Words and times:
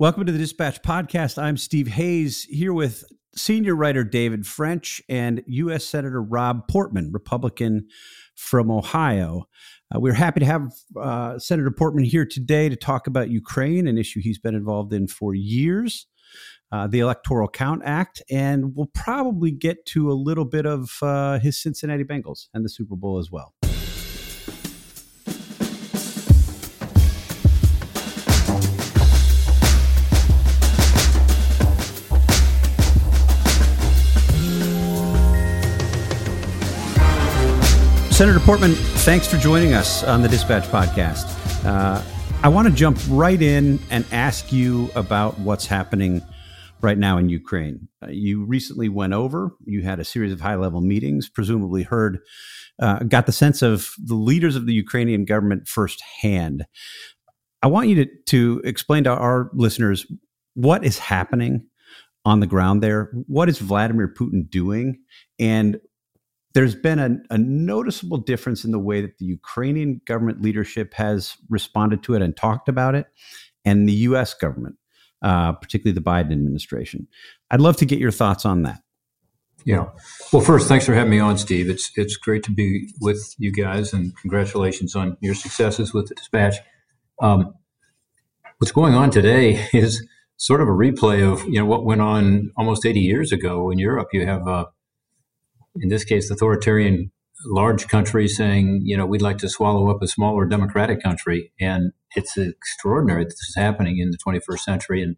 Welcome 0.00 0.26
to 0.26 0.32
the 0.32 0.38
Dispatch 0.38 0.82
Podcast. 0.82 1.40
I'm 1.40 1.56
Steve 1.56 1.86
Hayes 1.86 2.42
here 2.50 2.72
with 2.72 3.04
senior 3.36 3.76
writer 3.76 4.02
David 4.02 4.44
French 4.44 5.00
and 5.08 5.40
U.S. 5.46 5.84
Senator 5.84 6.20
Rob 6.20 6.66
Portman, 6.66 7.12
Republican 7.12 7.86
from 8.34 8.72
Ohio. 8.72 9.44
Uh, 9.94 10.00
we're 10.00 10.14
happy 10.14 10.40
to 10.40 10.46
have 10.46 10.72
uh, 11.00 11.38
Senator 11.38 11.70
Portman 11.70 12.02
here 12.02 12.26
today 12.26 12.68
to 12.68 12.74
talk 12.74 13.06
about 13.06 13.30
Ukraine, 13.30 13.86
an 13.86 13.96
issue 13.96 14.20
he's 14.20 14.40
been 14.40 14.56
involved 14.56 14.92
in 14.92 15.06
for 15.06 15.32
years, 15.32 16.08
uh, 16.72 16.88
the 16.88 16.98
Electoral 16.98 17.46
Count 17.46 17.82
Act, 17.84 18.20
and 18.28 18.74
we'll 18.74 18.90
probably 18.94 19.52
get 19.52 19.86
to 19.86 20.10
a 20.10 20.14
little 20.14 20.44
bit 20.44 20.66
of 20.66 20.90
uh, 21.02 21.38
his 21.38 21.62
Cincinnati 21.62 22.02
Bengals 22.02 22.48
and 22.52 22.64
the 22.64 22.68
Super 22.68 22.96
Bowl 22.96 23.18
as 23.18 23.30
well. 23.30 23.54
Senator 38.24 38.40
Portman, 38.40 38.72
thanks 38.72 39.26
for 39.26 39.36
joining 39.36 39.74
us 39.74 40.02
on 40.02 40.22
the 40.22 40.28
Dispatch 40.30 40.64
Podcast. 40.68 41.26
Uh, 41.66 42.02
I 42.42 42.48
want 42.48 42.66
to 42.66 42.72
jump 42.72 42.98
right 43.10 43.42
in 43.42 43.78
and 43.90 44.02
ask 44.12 44.50
you 44.50 44.90
about 44.96 45.38
what's 45.40 45.66
happening 45.66 46.22
right 46.80 46.96
now 46.96 47.18
in 47.18 47.28
Ukraine. 47.28 47.86
Uh, 48.02 48.08
you 48.08 48.46
recently 48.46 48.88
went 48.88 49.12
over, 49.12 49.50
you 49.66 49.82
had 49.82 50.00
a 50.00 50.06
series 50.06 50.32
of 50.32 50.40
high 50.40 50.54
level 50.54 50.80
meetings, 50.80 51.28
presumably 51.28 51.82
heard, 51.82 52.18
uh, 52.78 53.00
got 53.00 53.26
the 53.26 53.32
sense 53.32 53.60
of 53.60 53.90
the 54.02 54.14
leaders 54.14 54.56
of 54.56 54.64
the 54.64 54.72
Ukrainian 54.72 55.26
government 55.26 55.68
firsthand. 55.68 56.64
I 57.62 57.66
want 57.66 57.88
you 57.88 58.06
to, 58.06 58.10
to 58.28 58.62
explain 58.64 59.04
to 59.04 59.10
our 59.10 59.50
listeners 59.52 60.06
what 60.54 60.82
is 60.82 60.98
happening 60.98 61.66
on 62.24 62.40
the 62.40 62.46
ground 62.46 62.82
there. 62.82 63.12
What 63.26 63.50
is 63.50 63.58
Vladimir 63.58 64.08
Putin 64.08 64.48
doing? 64.48 65.00
And 65.38 65.78
there's 66.54 66.74
been 66.74 66.98
a, 66.98 67.34
a, 67.34 67.38
noticeable 67.38 68.16
difference 68.16 68.64
in 68.64 68.70
the 68.70 68.78
way 68.78 69.00
that 69.00 69.18
the 69.18 69.24
Ukrainian 69.26 70.00
government 70.06 70.40
leadership 70.40 70.94
has 70.94 71.36
responded 71.50 72.02
to 72.04 72.14
it 72.14 72.22
and 72.22 72.36
talked 72.36 72.68
about 72.68 72.94
it, 72.94 73.06
and 73.64 73.88
the 73.88 73.92
U.S. 73.92 74.34
government, 74.34 74.76
uh, 75.22 75.52
particularly 75.52 75.94
the 75.94 76.00
Biden 76.00 76.32
administration. 76.32 77.08
I'd 77.50 77.60
love 77.60 77.76
to 77.78 77.84
get 77.84 77.98
your 77.98 78.12
thoughts 78.12 78.46
on 78.46 78.62
that. 78.62 78.80
Yeah. 79.64 79.86
Well, 80.32 80.42
first, 80.42 80.68
thanks 80.68 80.84
for 80.86 80.94
having 80.94 81.10
me 81.10 81.18
on, 81.18 81.38
Steve. 81.38 81.68
It's 81.70 81.90
it's 81.96 82.16
great 82.16 82.42
to 82.44 82.52
be 82.52 82.88
with 83.00 83.34
you 83.38 83.50
guys, 83.50 83.92
and 83.92 84.16
congratulations 84.18 84.94
on 84.94 85.16
your 85.20 85.34
successes 85.34 85.92
with 85.92 86.08
the 86.08 86.14
Dispatch. 86.14 86.56
Um, 87.20 87.54
what's 88.58 88.72
going 88.72 88.94
on 88.94 89.10
today 89.10 89.66
is 89.72 90.06
sort 90.36 90.60
of 90.60 90.68
a 90.68 90.72
replay 90.72 91.26
of 91.26 91.44
you 91.46 91.58
know 91.58 91.66
what 91.66 91.84
went 91.84 92.00
on 92.00 92.50
almost 92.56 92.84
80 92.84 93.00
years 93.00 93.32
ago 93.32 93.70
in 93.70 93.78
Europe. 93.78 94.08
You 94.12 94.26
have 94.26 94.46
uh, 94.46 94.66
in 95.76 95.88
this 95.88 96.04
case, 96.04 96.30
authoritarian 96.30 97.10
large 97.46 97.88
country 97.88 98.28
saying, 98.28 98.80
you 98.84 98.96
know, 98.96 99.06
we'd 99.06 99.22
like 99.22 99.38
to 99.38 99.48
swallow 99.48 99.90
up 99.90 100.02
a 100.02 100.08
smaller 100.08 100.46
democratic 100.46 101.02
country. 101.02 101.52
And 101.60 101.92
it's 102.16 102.36
extraordinary 102.36 103.24
that 103.24 103.30
this 103.30 103.48
is 103.48 103.54
happening 103.56 103.98
in 103.98 104.10
the 104.10 104.18
21st 104.18 104.60
century. 104.60 105.02
And, 105.02 105.16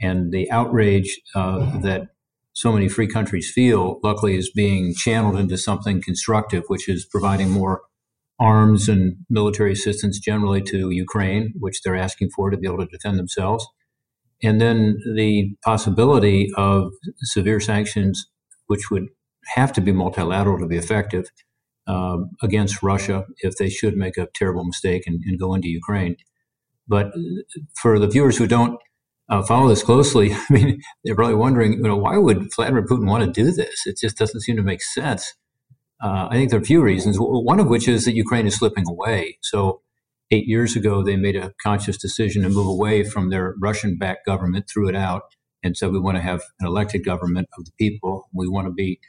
and 0.00 0.32
the 0.32 0.50
outrage 0.50 1.20
uh, 1.34 1.78
that 1.80 2.08
so 2.52 2.72
many 2.72 2.88
free 2.88 3.06
countries 3.06 3.50
feel, 3.50 4.00
luckily, 4.02 4.36
is 4.36 4.50
being 4.50 4.94
channeled 4.94 5.36
into 5.36 5.56
something 5.56 6.02
constructive, 6.02 6.64
which 6.66 6.88
is 6.88 7.04
providing 7.04 7.50
more 7.50 7.82
arms 8.40 8.88
and 8.88 9.16
military 9.28 9.72
assistance 9.72 10.18
generally 10.18 10.62
to 10.62 10.90
Ukraine, 10.90 11.52
which 11.58 11.82
they're 11.82 11.96
asking 11.96 12.30
for 12.34 12.50
to 12.50 12.56
be 12.56 12.66
able 12.66 12.78
to 12.78 12.86
defend 12.86 13.18
themselves. 13.18 13.66
And 14.42 14.60
then 14.60 14.98
the 15.14 15.54
possibility 15.62 16.48
of 16.56 16.92
severe 17.22 17.60
sanctions, 17.60 18.26
which 18.66 18.90
would 18.90 19.08
have 19.54 19.72
to 19.74 19.80
be 19.80 19.92
multilateral 19.92 20.58
to 20.58 20.66
be 20.66 20.76
effective 20.76 21.30
uh, 21.86 22.18
against 22.42 22.82
Russia 22.82 23.26
if 23.38 23.56
they 23.56 23.68
should 23.68 23.96
make 23.96 24.16
a 24.16 24.28
terrible 24.34 24.64
mistake 24.64 25.04
and, 25.06 25.22
and, 25.26 25.40
go 25.40 25.54
into 25.54 25.68
Ukraine. 25.68 26.16
But 26.86 27.12
for 27.80 27.98
the 27.98 28.06
viewers 28.06 28.36
who 28.36 28.46
don't 28.46 28.78
uh, 29.28 29.42
follow 29.42 29.68
this 29.68 29.82
closely, 29.82 30.32
I 30.34 30.44
mean, 30.50 30.80
they're 31.04 31.14
probably 31.14 31.34
wondering, 31.34 31.72
you 31.74 31.82
know, 31.82 31.96
why 31.96 32.16
would 32.16 32.54
Vladimir 32.54 32.86
Putin 32.86 33.06
want 33.06 33.24
to 33.24 33.30
do 33.30 33.50
this? 33.50 33.86
It 33.86 33.98
just 33.98 34.16
doesn't 34.16 34.42
seem 34.42 34.56
to 34.56 34.62
make 34.62 34.82
sense. 34.82 35.34
Uh, 36.02 36.28
I 36.30 36.34
think 36.34 36.50
there 36.50 36.58
are 36.58 36.62
a 36.62 36.66
few 36.66 36.82
reasons. 36.82 37.16
One 37.18 37.60
of 37.60 37.68
which 37.68 37.86
is 37.88 38.04
that 38.04 38.14
Ukraine 38.14 38.46
is 38.46 38.56
slipping 38.56 38.84
away. 38.88 39.38
So, 39.42 39.82
eight 40.30 40.46
years 40.46 40.76
ago, 40.76 41.02
they 41.02 41.16
made 41.16 41.36
a 41.36 41.52
conscious 41.62 41.98
decision 41.98 42.42
to 42.42 42.48
move 42.48 42.66
away 42.66 43.04
from 43.04 43.30
their 43.30 43.54
Russian 43.60 43.98
backed 43.98 44.24
government, 44.24 44.66
threw 44.72 44.88
it 44.88 44.94
out, 44.94 45.22
and 45.62 45.76
said, 45.76 45.90
we 45.90 45.98
want 45.98 46.16
to 46.16 46.22
have 46.22 46.42
an 46.60 46.66
elected 46.66 47.04
government 47.04 47.48
of 47.58 47.64
the 47.64 47.72
people. 47.78 48.28
We 48.32 48.48
want 48.48 48.66
to 48.66 48.72
be 48.72 49.00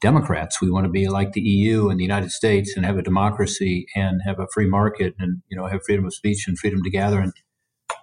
Democrats. 0.00 0.60
We 0.60 0.70
want 0.70 0.84
to 0.84 0.90
be 0.90 1.08
like 1.08 1.32
the 1.32 1.40
EU 1.40 1.88
and 1.88 1.98
the 1.98 2.04
United 2.04 2.30
States 2.30 2.74
and 2.76 2.84
have 2.84 2.98
a 2.98 3.02
democracy 3.02 3.86
and 3.94 4.20
have 4.24 4.38
a 4.38 4.46
free 4.52 4.66
market 4.66 5.14
and 5.18 5.42
you 5.48 5.56
know 5.56 5.66
have 5.66 5.82
freedom 5.84 6.04
of 6.04 6.14
speech 6.14 6.46
and 6.46 6.58
freedom 6.58 6.82
to 6.82 6.90
gather 6.90 7.20
and 7.20 7.32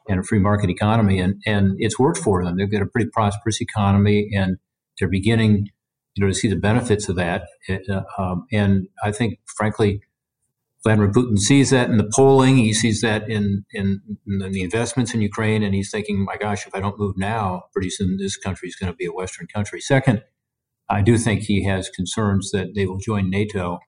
and 0.07 0.19
a 0.19 0.23
free 0.23 0.39
market 0.39 0.69
economy. 0.69 1.19
And 1.19 1.41
and 1.45 1.75
it's 1.77 1.99
worked 1.99 2.19
for 2.19 2.43
them. 2.43 2.57
They've 2.57 2.71
got 2.71 2.81
a 2.81 2.87
pretty 2.87 3.09
prosperous 3.11 3.61
economy 3.61 4.31
and 4.35 4.57
they're 4.99 5.09
beginning 5.09 5.69
you 6.15 6.21
know 6.21 6.27
to 6.27 6.33
see 6.33 6.47
the 6.47 6.55
benefits 6.55 7.09
of 7.09 7.15
that. 7.15 7.43
Uh, 7.69 8.01
um, 8.17 8.45
and 8.51 8.87
I 9.03 9.11
think 9.11 9.39
frankly. 9.45 10.01
Vladimir 10.83 11.13
Putin 11.13 11.39
sees 11.39 11.69
that 11.69 11.89
in 11.89 11.95
the 11.95 12.11
polling. 12.13 12.57
He 12.57 12.73
sees 12.73 12.99
that 12.99 13.29
in, 13.29 13.63
in, 13.71 14.01
in 14.27 14.51
the 14.51 14.61
investments 14.61 15.13
in 15.13 15.21
Ukraine, 15.21 15.63
and 15.63 15.73
he's 15.73 15.89
thinking, 15.89 16.25
"My 16.25 16.35
gosh, 16.35 16.67
if 16.67 16.75
I 16.75 16.81
don't 16.81 16.99
move 16.99 17.17
now, 17.17 17.63
pretty 17.71 17.89
soon 17.89 18.17
this 18.17 18.35
country 18.35 18.67
is 18.67 18.75
going 18.75 18.91
to 18.91 18.95
be 18.97 19.05
a 19.05 19.13
Western 19.13 19.47
country." 19.47 19.79
Second, 19.79 20.23
I 20.89 21.01
do 21.01 21.17
think 21.17 21.41
he 21.43 21.63
has 21.65 21.89
concerns 21.89 22.51
that 22.51 22.75
they 22.75 22.85
will 22.85 22.97
join 22.99 23.29
NATO 23.29 23.79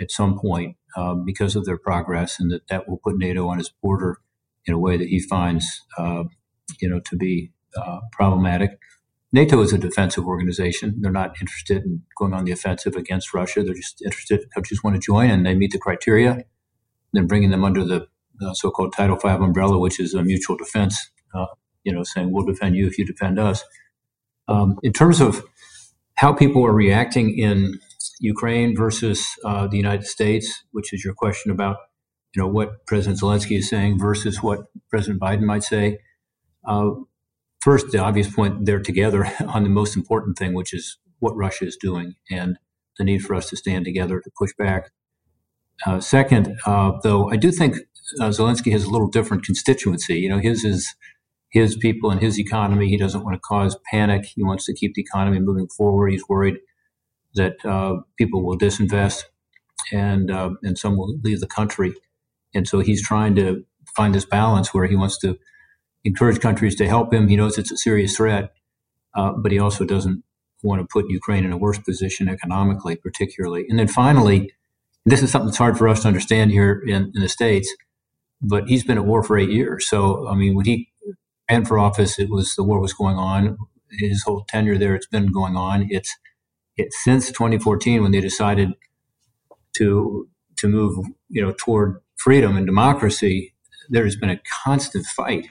at 0.00 0.10
some 0.10 0.38
point 0.38 0.76
um, 0.96 1.24
because 1.24 1.56
of 1.56 1.64
their 1.64 1.78
progress, 1.78 2.40
and 2.40 2.50
that 2.50 2.66
that 2.68 2.88
will 2.88 2.98
put 3.02 3.18
NATO 3.18 3.48
on 3.48 3.58
his 3.58 3.70
border 3.82 4.18
in 4.66 4.74
a 4.74 4.78
way 4.78 4.96
that 4.96 5.08
he 5.08 5.20
finds, 5.20 5.82
uh, 5.98 6.24
you 6.80 6.88
know, 6.88 7.00
to 7.00 7.16
be 7.16 7.52
uh, 7.76 8.00
problematic. 8.12 8.78
NATO 9.32 9.60
is 9.62 9.72
a 9.72 9.78
defensive 9.78 10.26
organization. 10.26 10.96
They're 11.00 11.12
not 11.12 11.36
interested 11.40 11.84
in 11.84 12.02
going 12.18 12.34
on 12.34 12.44
the 12.44 12.52
offensive 12.52 12.96
against 12.96 13.32
Russia. 13.32 13.62
They're 13.62 13.74
just 13.74 14.02
interested 14.02 14.40
countries 14.52 14.82
want 14.82 14.96
to 14.96 15.00
join 15.00 15.30
and 15.30 15.46
they 15.46 15.54
meet 15.54 15.70
the 15.72 15.78
criteria. 15.78 16.44
Then 17.12 17.26
bringing 17.26 17.50
them 17.50 17.64
under 17.64 17.84
the 17.84 18.08
uh, 18.44 18.54
so-called 18.54 18.92
Title 18.92 19.16
V 19.16 19.28
umbrella, 19.28 19.78
which 19.78 20.00
is 20.00 20.14
a 20.14 20.22
mutual 20.22 20.56
defense. 20.56 21.10
Uh, 21.32 21.46
you 21.84 21.92
know, 21.92 22.02
saying 22.02 22.32
we'll 22.32 22.44
defend 22.44 22.74
you 22.76 22.86
if 22.86 22.98
you 22.98 23.04
defend 23.06 23.38
us. 23.38 23.64
Um, 24.48 24.78
in 24.82 24.92
terms 24.92 25.20
of 25.20 25.44
how 26.20 26.34
people 26.34 26.66
are 26.66 26.74
reacting 26.74 27.38
in 27.38 27.80
Ukraine 28.18 28.76
versus 28.76 29.26
uh, 29.42 29.66
the 29.66 29.78
United 29.78 30.06
States, 30.06 30.64
which 30.70 30.92
is 30.92 31.02
your 31.02 31.14
question 31.14 31.50
about, 31.50 31.78
you 32.34 32.42
know, 32.42 32.46
what 32.46 32.84
President 32.86 33.18
Zelensky 33.18 33.56
is 33.56 33.70
saying 33.70 33.98
versus 33.98 34.42
what 34.42 34.66
President 34.90 35.18
Biden 35.18 35.44
might 35.44 35.62
say. 35.62 35.98
Uh, 36.68 36.90
first, 37.62 37.90
the 37.90 37.98
obvious 37.98 38.30
point, 38.30 38.66
they're 38.66 38.82
together 38.82 39.32
on 39.48 39.62
the 39.62 39.70
most 39.70 39.96
important 39.96 40.36
thing, 40.36 40.52
which 40.52 40.74
is 40.74 40.98
what 41.20 41.34
Russia 41.36 41.64
is 41.64 41.78
doing 41.80 42.16
and 42.30 42.58
the 42.98 43.04
need 43.04 43.20
for 43.22 43.34
us 43.34 43.48
to 43.48 43.56
stand 43.56 43.86
together 43.86 44.20
to 44.20 44.30
push 44.38 44.50
back. 44.58 44.90
Uh, 45.86 46.00
second, 46.00 46.58
uh, 46.66 46.92
though, 47.02 47.30
I 47.30 47.36
do 47.36 47.50
think 47.50 47.76
uh, 48.20 48.28
Zelensky 48.28 48.72
has 48.72 48.84
a 48.84 48.90
little 48.90 49.08
different 49.08 49.42
constituency. 49.42 50.16
You 50.18 50.28
know, 50.28 50.38
his 50.38 50.64
is 50.64 50.94
his 51.50 51.76
people 51.76 52.10
and 52.10 52.20
his 52.20 52.38
economy. 52.38 52.88
He 52.88 52.96
doesn't 52.96 53.24
want 53.24 53.34
to 53.34 53.40
cause 53.40 53.76
panic. 53.90 54.24
He 54.24 54.42
wants 54.42 54.64
to 54.66 54.74
keep 54.74 54.94
the 54.94 55.02
economy 55.02 55.40
moving 55.40 55.68
forward. 55.68 56.12
He's 56.12 56.28
worried 56.28 56.58
that 57.34 57.64
uh, 57.64 58.00
people 58.16 58.44
will 58.44 58.58
disinvest 58.58 59.24
and 59.92 60.30
uh, 60.30 60.50
and 60.62 60.78
some 60.78 60.96
will 60.96 61.18
leave 61.22 61.40
the 61.40 61.46
country. 61.46 61.94
And 62.54 62.66
so 62.66 62.80
he's 62.80 63.06
trying 63.06 63.34
to 63.36 63.64
find 63.96 64.14
this 64.14 64.24
balance 64.24 64.72
where 64.72 64.86
he 64.86 64.96
wants 64.96 65.18
to 65.18 65.38
encourage 66.04 66.40
countries 66.40 66.76
to 66.76 66.88
help 66.88 67.12
him. 67.12 67.28
He 67.28 67.36
knows 67.36 67.58
it's 67.58 67.72
a 67.72 67.76
serious 67.76 68.16
threat, 68.16 68.52
uh, 69.14 69.32
but 69.32 69.52
he 69.52 69.58
also 69.58 69.84
doesn't 69.84 70.22
want 70.62 70.80
to 70.80 70.86
put 70.90 71.10
Ukraine 71.10 71.44
in 71.44 71.52
a 71.52 71.56
worse 71.56 71.78
position 71.78 72.28
economically, 72.28 72.96
particularly. 72.96 73.66
And 73.68 73.78
then 73.78 73.88
finally, 73.88 74.52
this 75.06 75.22
is 75.22 75.30
something 75.30 75.46
that's 75.46 75.58
hard 75.58 75.78
for 75.78 75.88
us 75.88 76.02
to 76.02 76.08
understand 76.08 76.50
here 76.50 76.82
in, 76.86 77.12
in 77.14 77.22
the 77.22 77.28
states. 77.28 77.72
But 78.42 78.68
he's 78.68 78.84
been 78.84 78.98
at 78.98 79.04
war 79.04 79.22
for 79.22 79.38
eight 79.38 79.50
years. 79.50 79.88
So, 79.88 80.26
I 80.28 80.34
mean, 80.34 80.54
when 80.54 80.64
he 80.64 80.89
ran 81.50 81.64
for 81.64 81.78
office, 81.78 82.18
it 82.18 82.30
was 82.30 82.54
the 82.54 82.64
war 82.64 82.80
was 82.80 82.92
going 82.92 83.16
on. 83.16 83.58
His 83.90 84.22
whole 84.22 84.44
tenure 84.48 84.78
there, 84.78 84.94
it's 84.94 85.06
been 85.06 85.32
going 85.32 85.56
on. 85.56 85.88
It's 85.90 86.16
it's 86.76 87.02
since 87.02 87.28
2014 87.28 88.02
when 88.02 88.12
they 88.12 88.20
decided 88.20 88.70
to 89.76 90.28
to 90.58 90.68
move, 90.68 91.06
you 91.28 91.42
know, 91.42 91.54
toward 91.58 92.00
freedom 92.16 92.56
and 92.56 92.66
democracy. 92.66 93.54
There 93.88 94.04
has 94.04 94.16
been 94.16 94.30
a 94.30 94.40
constant 94.64 95.06
fight, 95.06 95.48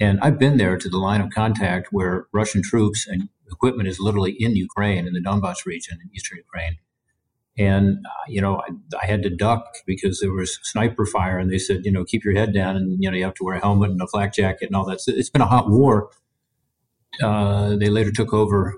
and 0.00 0.18
I've 0.20 0.38
been 0.38 0.56
there 0.56 0.76
to 0.76 0.88
the 0.88 0.98
line 0.98 1.20
of 1.20 1.30
contact 1.30 1.88
where 1.92 2.26
Russian 2.32 2.62
troops 2.62 3.06
and 3.06 3.28
equipment 3.50 3.88
is 3.88 4.00
literally 4.00 4.32
in 4.38 4.56
Ukraine, 4.56 5.06
in 5.06 5.12
the 5.12 5.20
Donbass 5.20 5.64
region 5.64 5.98
in 6.02 6.10
eastern 6.14 6.38
Ukraine, 6.38 6.78
And, 7.58 8.06
uh, 8.06 8.24
you 8.28 8.40
know, 8.40 8.60
I, 8.60 8.68
I, 9.02 9.06
had 9.06 9.24
to 9.24 9.30
duck 9.30 9.66
because 9.84 10.20
there 10.20 10.32
was 10.32 10.60
sniper 10.62 11.04
fire 11.04 11.38
and 11.38 11.50
they 11.50 11.58
said, 11.58 11.84
you 11.84 11.90
know, 11.90 12.04
keep 12.04 12.24
your 12.24 12.34
head 12.34 12.54
down 12.54 12.76
and, 12.76 13.02
you 13.02 13.10
know, 13.10 13.16
you 13.16 13.24
have 13.24 13.34
to 13.34 13.44
wear 13.44 13.56
a 13.56 13.60
helmet 13.60 13.90
and 13.90 14.00
a 14.00 14.06
flak 14.06 14.32
jacket 14.32 14.66
and 14.66 14.76
all 14.76 14.84
that. 14.86 15.00
So 15.00 15.12
it's 15.12 15.28
been 15.28 15.42
a 15.42 15.46
hot 15.46 15.68
war. 15.68 16.08
Uh, 17.20 17.74
they 17.76 17.88
later 17.88 18.12
took 18.12 18.32
over 18.32 18.74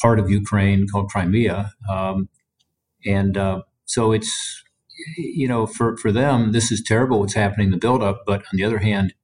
part 0.00 0.18
of 0.18 0.28
Ukraine 0.28 0.88
called 0.88 1.08
Crimea. 1.08 1.72
Um, 1.88 2.28
and 3.04 3.36
uh, 3.36 3.62
so 3.84 4.10
it's, 4.10 4.64
you 5.16 5.46
know, 5.46 5.66
for, 5.66 5.96
for 5.96 6.10
them, 6.10 6.50
this 6.50 6.72
is 6.72 6.82
terrible 6.82 7.20
what's 7.20 7.34
happening, 7.34 7.70
the 7.70 7.76
buildup. 7.76 8.24
But 8.26 8.40
on 8.40 8.56
the 8.56 8.64
other 8.64 8.78
hand, 8.78 9.14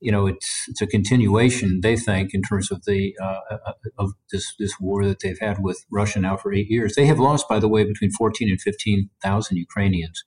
you 0.00 0.12
know, 0.12 0.26
it's 0.26 0.66
it's 0.68 0.82
a 0.82 0.86
continuation. 0.86 1.80
They 1.82 1.96
think 1.96 2.32
in 2.32 2.42
terms 2.42 2.70
of 2.70 2.84
the 2.84 3.14
uh, 3.20 3.40
uh, 3.50 3.72
of 3.98 4.12
this 4.30 4.54
this 4.58 4.74
war 4.80 5.04
that 5.04 5.20
they've 5.20 5.38
had 5.40 5.58
with 5.60 5.84
Russia 5.90 6.20
now 6.20 6.36
for 6.36 6.52
eight 6.52 6.70
years. 6.70 6.94
They 6.94 7.06
have 7.06 7.18
lost, 7.18 7.48
by 7.48 7.58
the 7.58 7.68
way, 7.68 7.84
between 7.84 8.10
fourteen 8.12 8.48
and 8.48 8.60
fifteen 8.60 9.10
thousand 9.22 9.56
Ukrainians. 9.56 10.24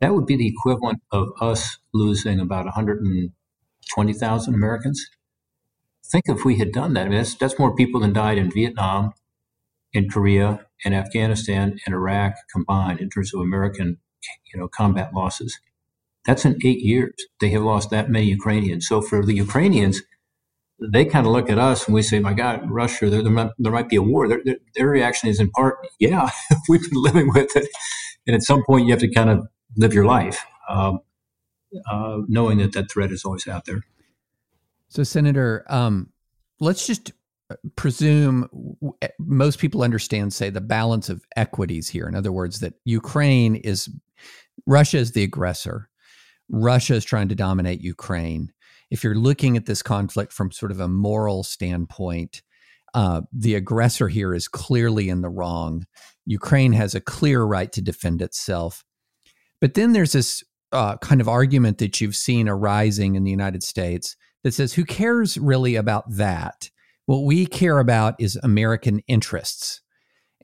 That 0.00 0.14
would 0.14 0.26
be 0.26 0.36
the 0.36 0.48
equivalent 0.48 1.00
of 1.10 1.28
us 1.40 1.78
losing 1.92 2.40
about 2.40 2.64
one 2.66 2.74
hundred 2.74 3.00
and 3.02 3.30
twenty 3.92 4.12
thousand 4.12 4.54
Americans. 4.54 5.04
Think 6.06 6.24
if 6.28 6.44
we 6.44 6.58
had 6.58 6.72
done 6.72 6.94
that. 6.94 7.06
I 7.06 7.08
mean, 7.08 7.18
that's 7.18 7.34
that's 7.34 7.58
more 7.58 7.74
people 7.74 8.00
than 8.00 8.12
died 8.12 8.38
in 8.38 8.50
Vietnam, 8.50 9.12
in 9.92 10.08
Korea, 10.08 10.66
and 10.84 10.94
Afghanistan 10.94 11.78
and 11.84 11.94
Iraq 11.94 12.34
combined 12.52 13.00
in 13.00 13.10
terms 13.10 13.34
of 13.34 13.40
American, 13.40 13.98
you 14.52 14.58
know, 14.58 14.68
combat 14.68 15.12
losses. 15.14 15.58
That's 16.26 16.44
in 16.44 16.58
eight 16.64 16.80
years. 16.80 17.14
They 17.40 17.50
have 17.50 17.62
lost 17.62 17.90
that 17.90 18.10
many 18.10 18.26
Ukrainians. 18.26 18.86
So 18.86 19.00
for 19.00 19.24
the 19.24 19.34
Ukrainians, 19.34 20.02
they 20.92 21.04
kind 21.04 21.26
of 21.26 21.32
look 21.32 21.50
at 21.50 21.58
us 21.58 21.86
and 21.86 21.94
we 21.94 22.02
say, 22.02 22.20
"My 22.20 22.32
God, 22.32 22.70
Russia, 22.70 23.10
there, 23.10 23.22
there, 23.22 23.32
might, 23.32 23.50
there 23.58 23.72
might, 23.72 23.88
be 23.88 23.96
a 23.96 24.02
war." 24.02 24.28
Their, 24.28 24.42
their, 24.44 24.56
their, 24.74 24.88
reaction 24.88 25.28
is, 25.28 25.40
in 25.40 25.50
part, 25.50 25.76
"Yeah, 25.98 26.30
we've 26.68 26.88
been 26.90 27.02
living 27.02 27.28
with 27.34 27.54
it," 27.56 27.68
and 28.26 28.34
at 28.34 28.42
some 28.42 28.62
point, 28.64 28.86
you 28.86 28.92
have 28.92 29.00
to 29.00 29.10
kind 29.10 29.30
of 29.30 29.46
live 29.76 29.92
your 29.92 30.06
life, 30.06 30.44
um, 30.68 31.00
uh, 31.90 32.18
knowing 32.28 32.58
that 32.58 32.72
that 32.72 32.90
threat 32.90 33.12
is 33.12 33.24
always 33.24 33.46
out 33.46 33.66
there. 33.66 33.82
So, 34.88 35.02
Senator, 35.02 35.64
um, 35.68 36.10
let's 36.60 36.86
just 36.86 37.12
presume 37.76 38.48
most 39.18 39.58
people 39.58 39.82
understand, 39.82 40.32
say, 40.32 40.50
the 40.50 40.60
balance 40.60 41.08
of 41.08 41.24
equities 41.36 41.88
here. 41.88 42.06
In 42.06 42.14
other 42.14 42.32
words, 42.32 42.60
that 42.60 42.74
Ukraine 42.84 43.56
is 43.56 43.88
Russia 44.66 44.98
is 44.98 45.12
the 45.12 45.22
aggressor. 45.22 45.88
Russia 46.50 46.94
is 46.94 47.04
trying 47.04 47.28
to 47.28 47.34
dominate 47.34 47.80
Ukraine. 47.80 48.52
If 48.90 49.04
you're 49.04 49.14
looking 49.14 49.56
at 49.56 49.66
this 49.66 49.82
conflict 49.82 50.32
from 50.32 50.50
sort 50.50 50.72
of 50.72 50.80
a 50.80 50.88
moral 50.88 51.42
standpoint, 51.44 52.42
uh, 52.92 53.22
the 53.32 53.54
aggressor 53.54 54.08
here 54.08 54.34
is 54.34 54.48
clearly 54.48 55.08
in 55.08 55.22
the 55.22 55.28
wrong. 55.28 55.86
Ukraine 56.26 56.72
has 56.72 56.94
a 56.94 57.00
clear 57.00 57.44
right 57.44 57.70
to 57.72 57.80
defend 57.80 58.20
itself. 58.20 58.84
But 59.60 59.74
then 59.74 59.92
there's 59.92 60.12
this 60.12 60.42
uh, 60.72 60.96
kind 60.96 61.20
of 61.20 61.28
argument 61.28 61.78
that 61.78 62.00
you've 62.00 62.16
seen 62.16 62.48
arising 62.48 63.14
in 63.14 63.24
the 63.24 63.30
United 63.30 63.62
States 63.62 64.16
that 64.42 64.54
says, 64.54 64.72
who 64.72 64.84
cares 64.84 65.38
really 65.38 65.76
about 65.76 66.04
that? 66.10 66.70
What 67.06 67.24
we 67.24 67.46
care 67.46 67.78
about 67.78 68.14
is 68.18 68.38
American 68.42 69.00
interests. 69.06 69.82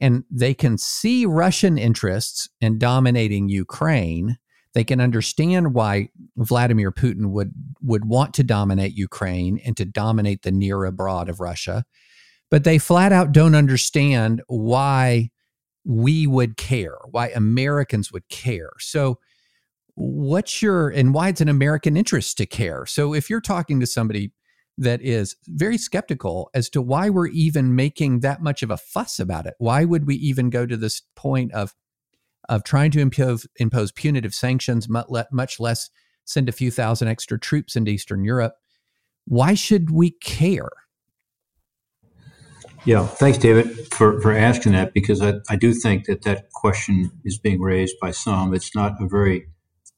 And 0.00 0.24
they 0.30 0.52
can 0.52 0.76
see 0.78 1.24
Russian 1.24 1.78
interests 1.78 2.48
in 2.60 2.78
dominating 2.78 3.48
Ukraine. 3.48 4.36
They 4.76 4.84
can 4.84 5.00
understand 5.00 5.72
why 5.72 6.10
Vladimir 6.36 6.92
Putin 6.92 7.30
would, 7.30 7.52
would 7.80 8.04
want 8.04 8.34
to 8.34 8.42
dominate 8.42 8.92
Ukraine 8.92 9.58
and 9.64 9.74
to 9.78 9.86
dominate 9.86 10.42
the 10.42 10.52
near 10.52 10.84
abroad 10.84 11.30
of 11.30 11.40
Russia. 11.40 11.86
But 12.50 12.64
they 12.64 12.76
flat 12.76 13.10
out 13.10 13.32
don't 13.32 13.54
understand 13.54 14.42
why 14.48 15.30
we 15.86 16.26
would 16.26 16.58
care, 16.58 16.98
why 17.10 17.28
Americans 17.28 18.12
would 18.12 18.28
care. 18.28 18.72
So, 18.78 19.18
what's 19.94 20.60
your 20.60 20.90
and 20.90 21.14
why 21.14 21.28
it's 21.28 21.40
an 21.40 21.48
American 21.48 21.96
interest 21.96 22.36
to 22.36 22.44
care? 22.44 22.84
So, 22.84 23.14
if 23.14 23.30
you're 23.30 23.40
talking 23.40 23.80
to 23.80 23.86
somebody 23.86 24.32
that 24.76 25.00
is 25.00 25.36
very 25.46 25.78
skeptical 25.78 26.50
as 26.52 26.68
to 26.68 26.82
why 26.82 27.08
we're 27.08 27.28
even 27.28 27.74
making 27.74 28.20
that 28.20 28.42
much 28.42 28.62
of 28.62 28.70
a 28.70 28.76
fuss 28.76 29.18
about 29.18 29.46
it. 29.46 29.54
Why 29.56 29.86
would 29.86 30.06
we 30.06 30.16
even 30.16 30.50
go 30.50 30.66
to 30.66 30.76
this 30.76 31.00
point 31.14 31.50
of 31.52 31.74
of 32.48 32.64
trying 32.64 32.90
to 32.92 33.00
impose, 33.00 33.46
impose 33.56 33.92
punitive 33.92 34.34
sanctions, 34.34 34.88
much 34.88 35.60
less 35.60 35.90
send 36.24 36.48
a 36.48 36.52
few 36.52 36.70
thousand 36.70 37.08
extra 37.08 37.38
troops 37.38 37.76
into 37.76 37.90
Eastern 37.90 38.24
Europe? 38.24 38.54
Why 39.26 39.54
should 39.54 39.90
we 39.90 40.10
care? 40.10 40.70
Yeah, 42.84 43.04
thanks, 43.04 43.38
David, 43.38 43.92
for, 43.92 44.20
for 44.20 44.32
asking 44.32 44.72
that 44.72 44.94
because 44.94 45.20
I, 45.20 45.34
I 45.50 45.56
do 45.56 45.74
think 45.74 46.04
that 46.06 46.22
that 46.22 46.52
question 46.52 47.10
is 47.24 47.36
being 47.36 47.60
raised 47.60 47.96
by 48.00 48.12
some. 48.12 48.54
It's 48.54 48.76
not 48.76 49.02
a 49.02 49.08
very 49.08 49.48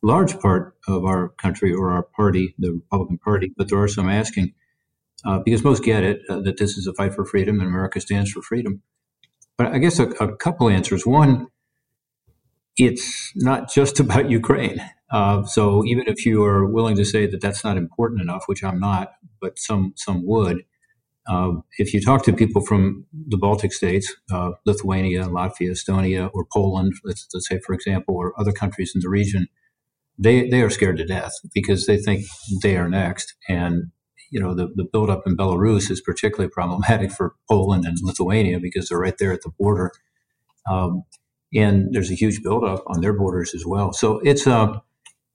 large 0.03 0.39
part 0.41 0.75
of 0.87 1.05
our 1.05 1.29
country 1.31 1.73
or 1.73 1.91
our 1.91 2.03
party, 2.03 2.55
the 2.59 2.73
Republican 2.73 3.19
Party, 3.19 3.53
but 3.57 3.69
there 3.69 3.79
are 3.79 3.89
some 3.89 4.09
asking 4.09 4.55
uh, 5.25 5.41
because 5.41 5.65
most 5.65 5.83
get 5.83 6.05
it 6.05 6.23
uh, 6.31 6.41
that 6.41 6.59
this 6.59 6.79
is 6.79 6.87
a 6.87 6.95
fight 6.95 7.15
for 7.15 7.25
freedom 7.25 7.61
and 7.61 7.69
America 7.69 8.01
stands 8.01 8.31
for 8.31 8.41
freedom. 8.41 8.83
But 9.57 9.67
I 9.75 9.79
guess 9.79 9.99
a, 9.99 10.05
a 10.05 10.37
couple 10.37 10.69
answers. 10.69 11.05
One, 11.05 11.49
it's 12.79 13.33
not 13.37 13.71
just 13.71 14.01
about 14.05 14.31
Ukraine. 14.31 14.81
Uh, 15.11 15.45
so 15.45 15.85
even 15.87 16.07
if 16.07 16.27
you 16.27 16.45
are 16.45 16.67
willing 16.67 16.97
to 16.97 17.05
say 17.05 17.27
that 17.27 17.41
that's 17.41 17.65
not 17.65 17.77
important 17.77 18.21
enough, 18.21 18.45
which 18.47 18.63
I'm 18.65 18.79
not, 18.81 19.13
but 19.41 19.59
some 19.59 19.95
some 19.97 20.27
would, 20.27 20.65
uh, 21.29 21.53
if 21.79 21.95
you 21.95 22.01
talk 22.01 22.25
to 22.25 22.33
people 22.33 22.63
from 22.63 23.07
the 23.29 23.39
Baltic 23.39 23.73
states, 23.73 24.15
uh, 24.33 24.53
Lithuania, 24.67 25.25
Latvia, 25.25 25.73
Estonia, 25.73 26.31
or 26.35 26.47
Poland, 26.53 26.95
let's, 27.05 27.27
let's 27.35 27.49
say 27.49 27.61
for 27.67 27.75
example, 27.75 28.17
or 28.17 28.39
other 28.41 28.53
countries 28.53 28.93
in 28.95 29.01
the 29.03 29.09
region, 29.11 29.49
they 30.19 30.49
they 30.49 30.63
are 30.63 30.71
scared 30.71 30.99
to 30.99 31.07
death 31.07 31.33
because 31.55 31.87
they 31.87 31.99
think 31.99 32.27
they 32.63 32.77
are 32.77 32.89
next, 32.89 33.35
and 33.49 33.93
you 34.31 34.41
know, 34.41 34.55
the, 34.55 34.69
the 34.75 34.85
buildup 34.85 35.23
in 35.27 35.37
Belarus 35.37 35.91
is 35.91 36.01
particularly 36.01 36.51
problematic 36.55 37.13
for 37.13 37.35
Poland 37.49 37.85
and 37.87 37.99
Lithuania 38.03 38.61
because 38.61 38.89
they're 38.89 38.99
right 38.99 39.17
there 39.19 39.33
at 39.33 39.43
the 39.43 39.53
border. 39.59 39.93
Um, 40.71 41.05
and 41.55 41.93
there's 41.93 42.11
a 42.11 42.15
huge 42.15 42.43
buildup 42.43 42.83
on 42.87 43.01
their 43.01 43.13
borders 43.13 43.55
as 43.55 43.65
well. 43.67 43.93
So 43.93 44.21
it's 44.25 44.47
a, 44.47 44.83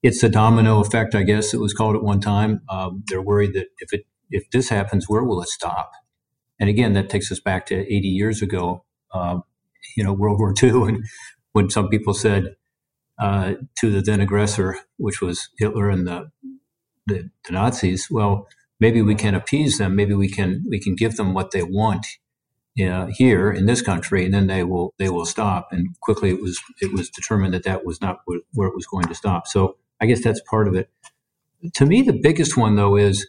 it's 0.04 0.22
a 0.24 0.30
domino 0.30 0.80
effect, 0.82 1.16
I 1.16 1.24
guess 1.24 1.54
it 1.54 1.60
was 1.60 1.74
called 1.74 1.96
at 1.96 2.04
one 2.04 2.20
time. 2.20 2.62
Um, 2.70 3.04
they're 3.08 3.22
worried 3.22 3.54
that 3.54 3.68
if 3.80 3.94
it 3.94 4.06
if 4.30 4.50
this 4.52 4.70
happens, 4.70 5.08
where 5.08 5.24
will 5.24 5.42
it 5.42 5.50
stop? 5.50 5.92
And 6.60 6.70
again, 6.70 6.94
that 6.94 7.10
takes 7.10 7.32
us 7.32 7.40
back 7.40 7.66
to 7.68 7.76
80 7.76 8.08
years 8.08 8.42
ago, 8.42 8.84
uh, 9.14 9.40
you 9.96 10.04
know, 10.04 10.14
World 10.14 10.40
War 10.40 10.54
II, 10.62 10.88
and 10.88 11.06
when 11.54 11.70
some 11.70 11.90
people 11.90 12.14
said 12.14 12.56
uh, 13.20 13.54
to 13.80 13.92
the 13.92 14.02
then 14.02 14.22
aggressor, 14.22 14.78
which 14.98 15.22
was 15.22 15.50
Hitler 15.60 15.90
and 15.90 16.08
the, 16.08 16.32
the, 17.06 17.30
the 17.46 17.52
Nazis, 17.52 18.08
well, 18.10 18.48
maybe 18.80 19.02
we 19.02 19.16
can 19.16 19.36
appease 19.36 19.78
them. 19.78 19.96
Maybe 19.96 20.14
we 20.14 20.30
can 20.30 20.66
we 20.70 20.80
can 20.80 20.96
give 20.96 21.16
them 21.16 21.34
what 21.34 21.52
they 21.52 21.64
want 21.64 22.08
uh, 22.82 23.08
here 23.08 23.52
in 23.52 23.66
this 23.66 23.82
country, 23.82 24.26
and 24.26 24.34
then 24.34 24.48
they 24.48 24.64
will 24.64 24.94
they 24.98 25.10
will 25.10 25.26
stop. 25.26 25.70
And 25.72 26.00
quickly, 26.02 26.30
it 26.30 26.42
was 26.42 26.60
it 26.82 26.92
was 26.92 27.10
determined 27.10 27.54
that 27.54 27.64
that 27.64 27.86
was 27.86 28.02
not 28.02 28.20
where, 28.26 28.40
where 28.54 28.68
it 28.68 28.76
was 28.76 28.86
going 28.86 29.06
to 29.08 29.16
stop. 29.16 29.48
So 29.48 29.78
I 30.02 30.06
guess 30.06 30.24
that's 30.24 30.42
part 30.42 30.68
of 30.68 30.76
it. 30.76 30.90
To 31.76 31.86
me, 31.86 32.02
the 32.02 32.20
biggest 32.22 32.58
one 32.58 32.76
though 32.76 32.96
is 32.98 33.28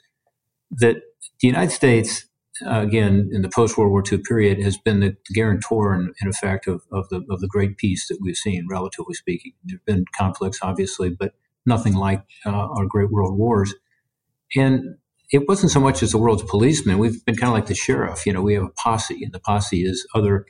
that 0.70 0.96
the 1.40 1.46
United 1.46 1.70
States, 1.72 2.24
uh, 2.66 2.80
again, 2.80 3.30
in 3.32 3.42
the 3.42 3.48
post 3.48 3.76
World 3.76 3.90
War 3.90 4.02
II 4.10 4.18
period, 4.18 4.62
has 4.62 4.78
been 4.78 5.00
the 5.00 5.16
guarantor, 5.34 5.94
in, 5.94 6.12
in 6.20 6.28
effect, 6.28 6.66
of, 6.66 6.82
of 6.90 7.08
the 7.10 7.24
of 7.30 7.40
the 7.40 7.48
great 7.48 7.76
peace 7.76 8.08
that 8.08 8.18
we've 8.20 8.36
seen, 8.36 8.66
relatively 8.70 9.14
speaking. 9.14 9.52
There 9.64 9.78
have 9.78 9.84
been 9.84 10.04
conflicts, 10.16 10.60
obviously, 10.62 11.10
but 11.10 11.34
nothing 11.66 11.94
like 11.94 12.24
uh, 12.46 12.50
our 12.50 12.86
great 12.86 13.10
world 13.10 13.36
wars. 13.38 13.74
And 14.56 14.96
it 15.30 15.48
wasn't 15.48 15.72
so 15.72 15.80
much 15.80 16.02
as 16.02 16.12
the 16.12 16.18
world's 16.18 16.44
policeman. 16.44 16.98
We've 16.98 17.24
been 17.24 17.36
kind 17.36 17.48
of 17.48 17.54
like 17.54 17.66
the 17.66 17.74
sheriff. 17.74 18.26
You 18.26 18.32
know, 18.32 18.42
we 18.42 18.54
have 18.54 18.64
a 18.64 18.70
posse, 18.70 19.22
and 19.22 19.32
the 19.32 19.40
posse 19.40 19.84
is 19.84 20.06
other 20.14 20.46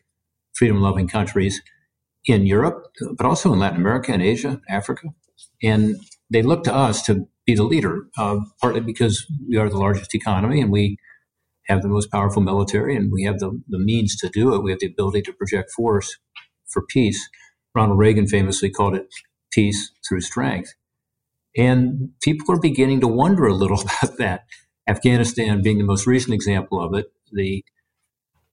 freedom 0.55 0.81
loving 0.81 1.09
countries 1.09 1.63
in 2.27 2.47
Europe, 2.47 2.87
but 3.17 3.27
also 3.27 3.53
in 3.53 3.59
Latin 3.59 3.81
America 3.81 4.13
and 4.13 4.23
Asia, 4.23 4.61
Africa. 4.69 5.09
And 5.63 5.97
they 6.31 6.43
look 6.43 6.65
to 6.65 6.75
us 6.75 7.03
to 7.05 7.29
be 7.47 7.55
the 7.55 7.65
leader, 7.65 8.07
uh, 8.17 8.39
partly 8.61 8.81
because 8.81 9.27
we 9.49 9.57
are 9.57 9.69
the 9.69 9.79
largest 9.79 10.15
economy 10.15 10.61
and 10.61 10.71
we 10.73 10.99
have 11.67 11.83
the 11.83 11.89
most 11.89 12.11
powerful 12.11 12.43
military 12.43 12.97
and 12.97 13.13
we 13.13 13.25
have 13.25 13.39
the, 13.39 13.61
the 13.69 13.79
means 13.79 14.17
to 14.17 14.29
do 14.29 14.55
it. 14.55 14.63
We 14.63 14.71
have 14.71 14.81
the 14.81 14.87
ability 14.87 15.23
to 15.23 15.33
project 15.33 15.71
force 15.71 16.17
for 16.69 16.85
peace. 16.89 17.29
Ronald 17.75 17.99
Reagan 17.99 18.27
famously 18.27 18.71
called 18.71 18.95
it 18.95 19.07
peace 19.53 19.93
through 20.09 20.23
strength. 20.23 20.75
And 21.57 22.11
people 22.23 22.55
are 22.55 22.61
beginning 22.61 23.01
to 23.01 23.09
wonder 23.09 23.47
a 23.47 23.55
little 23.55 23.81
about 23.83 24.19
that. 24.19 24.45
Afghanistan 24.89 25.63
being 25.63 25.79
the 25.79 25.85
most 25.85 26.07
recent 26.07 26.35
example 26.35 26.83
of 26.83 26.95
it, 26.95 27.07
the 27.33 27.65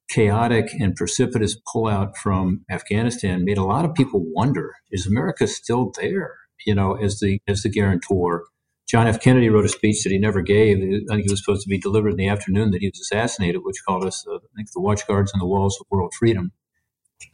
chaotic 0.09 0.69
and 0.79 0.95
precipitous 0.95 1.57
pullout 1.73 2.15
from 2.17 2.65
Afghanistan 2.71 3.45
made 3.45 3.57
a 3.57 3.63
lot 3.65 3.85
of 3.85 3.93
people 3.95 4.21
wonder: 4.25 4.73
Is 4.91 5.07
America 5.07 5.47
still 5.47 5.93
there? 6.01 6.35
You 6.65 6.75
know, 6.75 6.95
as 6.95 7.19
the 7.19 7.41
as 7.47 7.63
the 7.63 7.69
guarantor. 7.69 8.45
John 8.89 9.07
F. 9.07 9.21
Kennedy 9.21 9.49
wrote 9.49 9.65
a 9.65 9.69
speech 9.69 10.03
that 10.03 10.11
he 10.11 10.19
never 10.19 10.41
gave. 10.41 10.77
I 10.77 11.15
think 11.15 11.25
it 11.25 11.31
was 11.31 11.39
supposed 11.43 11.63
to 11.63 11.69
be 11.69 11.79
delivered 11.79 12.11
in 12.11 12.17
the 12.17 12.27
afternoon 12.27 12.71
that 12.71 12.81
he 12.81 12.89
was 12.89 12.99
assassinated, 13.01 13.61
which 13.63 13.83
called 13.87 14.05
us, 14.05 14.25
uh, 14.29 14.35
I 14.35 14.39
think, 14.57 14.71
the 14.73 14.81
watchguards 14.81 15.31
on 15.33 15.39
the 15.39 15.47
walls 15.47 15.77
of 15.81 15.87
world 15.91 16.13
freedom. 16.19 16.51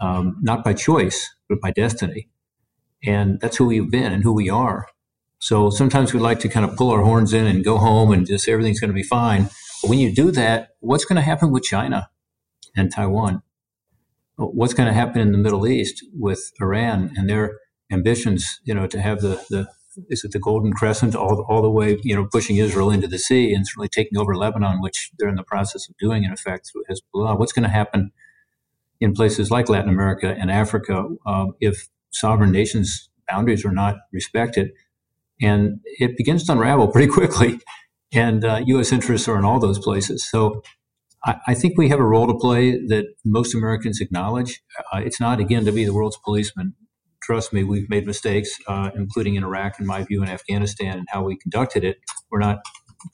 um, 0.02 0.38
not 0.42 0.64
by 0.64 0.74
choice, 0.74 1.36
but 1.50 1.62
by 1.62 1.72
destiny. 1.72 2.30
And 3.06 3.40
that's 3.42 3.58
who 3.58 3.68
we've 3.68 3.92
been 3.92 4.14
and 4.14 4.24
who 4.24 4.34
we 4.34 4.50
are. 4.50 4.88
So 5.40 5.70
sometimes 5.70 6.14
we 6.14 6.20
like 6.20 6.40
to 6.40 6.50
kind 6.50 6.66
of 6.66 6.76
pull 6.76 6.90
our 6.90 7.02
horns 7.02 7.34
in 7.34 7.46
and 7.46 7.64
go 7.64 7.78
home 7.78 8.12
and 8.12 8.26
just 8.26 8.48
everything's 8.48 8.80
going 8.80 8.90
to 8.90 8.96
be 8.96 9.04
fine. 9.04 9.50
But 9.82 9.90
when 9.90 10.00
you 10.00 10.14
do 10.14 10.32
that, 10.32 10.70
what's 10.80 11.06
going 11.06 11.18
to 11.18 11.22
happen 11.22 11.52
with 11.52 11.64
China 11.64 12.10
and 12.76 12.92
Taiwan? 12.92 13.44
What's 14.38 14.74
going 14.74 14.88
to 14.88 14.94
happen 14.94 15.22
in 15.22 15.32
the 15.32 15.38
Middle 15.38 15.68
East 15.68 16.04
with 16.14 16.52
Iran 16.62 17.12
and 17.16 17.30
their 17.30 17.58
ambitions, 17.92 18.60
you 18.64 18.74
know, 18.74 18.88
to 18.88 19.02
have 19.02 19.22
the, 19.22 19.44
the 19.50 19.68
is 20.10 20.24
it 20.24 20.32
the 20.32 20.40
Golden 20.40 20.74
Crescent 20.74 21.16
all, 21.16 21.46
all 21.50 21.62
the 21.62 21.72
way, 21.72 21.98
you 22.04 22.16
know, 22.16 22.28
pushing 22.32 22.58
Israel 22.58 22.92
into 22.92 23.08
the 23.08 23.18
sea 23.18 23.54
and 23.54 23.66
certainly 23.68 23.90
taking 23.90 24.18
over 24.18 24.36
Lebanon, 24.36 24.82
which 24.82 25.12
they're 25.18 25.30
in 25.30 25.36
the 25.36 25.44
process 25.44 25.90
of 25.90 25.98
doing, 25.98 26.24
in 26.24 26.32
effect, 26.32 26.70
through 26.72 26.84
Hezbollah. 26.90 27.40
What's 27.40 27.52
going 27.52 27.64
to 27.64 27.70
happen 27.70 28.12
in 29.00 29.14
places 29.14 29.50
like 29.50 29.70
Latin 29.70 29.90
America 29.90 30.36
and 30.40 30.52
Africa 30.52 31.08
uh, 31.26 31.48
if 31.60 31.88
sovereign 32.12 32.52
nations' 32.52 33.10
boundaries 33.28 33.66
are 33.66 33.72
not 33.72 33.96
respected? 34.12 34.72
And 35.42 35.80
it 35.84 36.18
begins 36.18 36.46
to 36.46 36.54
unravel 36.54 36.88
pretty 36.90 37.08
quickly. 37.12 37.60
And 38.14 38.46
uh, 38.46 38.62
U.S. 38.66 38.92
interests 38.92 39.28
are 39.28 39.38
in 39.38 39.46
all 39.46 39.60
those 39.60 39.80
places. 39.80 40.28
So 40.30 40.62
I, 41.26 41.36
I, 41.48 41.54
think 41.54 41.78
we 41.78 41.90
have 41.90 42.00
a 42.00 42.06
role 42.06 42.26
to 42.26 42.34
play 42.34 42.72
that 42.88 43.06
most 43.26 43.54
Americans 43.54 44.00
acknowledge. 44.00 44.62
Uh, 44.94 45.00
it's 45.00 45.20
not, 45.20 45.40
again, 45.40 45.66
to 45.66 45.72
be 45.74 45.84
the 45.84 45.94
world's 45.94 46.18
policeman 46.24 46.74
trust 47.28 47.52
me, 47.52 47.64
we've 47.64 47.90
made 47.90 48.08
mistakes, 48.08 48.58
uh, 48.68 48.90
including 48.96 49.36
in 49.36 49.44
Iraq, 49.44 49.80
in 49.80 49.86
my 49.86 50.02
view, 50.04 50.24
in 50.24 50.30
Afghanistan, 50.30 51.00
and 51.00 51.08
how 51.10 51.24
we 51.24 51.36
conducted 51.36 51.84
it. 51.84 51.98
We're 52.32 52.40
not 52.40 52.60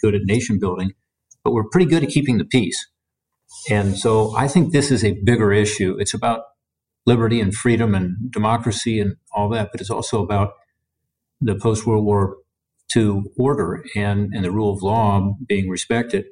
good 0.01 0.13
at 0.13 0.21
nation 0.25 0.59
building, 0.59 0.93
but 1.43 1.51
we're 1.51 1.67
pretty 1.69 1.87
good 1.87 2.03
at 2.03 2.09
keeping 2.09 2.37
the 2.37 2.45
peace. 2.45 2.87
And 3.71 3.97
so 3.97 4.35
I 4.37 4.47
think 4.47 4.71
this 4.71 4.91
is 4.91 5.03
a 5.03 5.17
bigger 5.23 5.51
issue. 5.51 5.97
It's 5.99 6.13
about 6.13 6.43
liberty 7.07 7.41
and 7.41 7.53
freedom 7.53 7.95
and 7.95 8.31
democracy 8.31 8.99
and 8.99 9.15
all 9.33 9.49
that, 9.49 9.71
but 9.71 9.81
it's 9.81 9.89
also 9.89 10.23
about 10.23 10.53
the 11.43 11.55
post 11.55 11.85
World 11.85 12.05
War 12.05 12.37
II 12.95 13.23
order 13.37 13.83
and, 13.95 14.33
and 14.33 14.45
the 14.45 14.51
rule 14.51 14.73
of 14.73 14.83
law 14.83 15.35
being 15.47 15.69
respected 15.69 16.25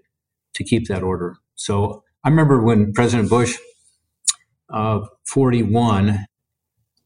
to 0.55 0.63
keep 0.63 0.87
that 0.87 1.03
order. 1.03 1.37
So 1.55 2.03
I 2.23 2.29
remember 2.29 2.61
when 2.61 2.93
President 2.93 3.29
Bush, 3.29 3.57
uh, 4.73 5.01
41, 5.27 6.25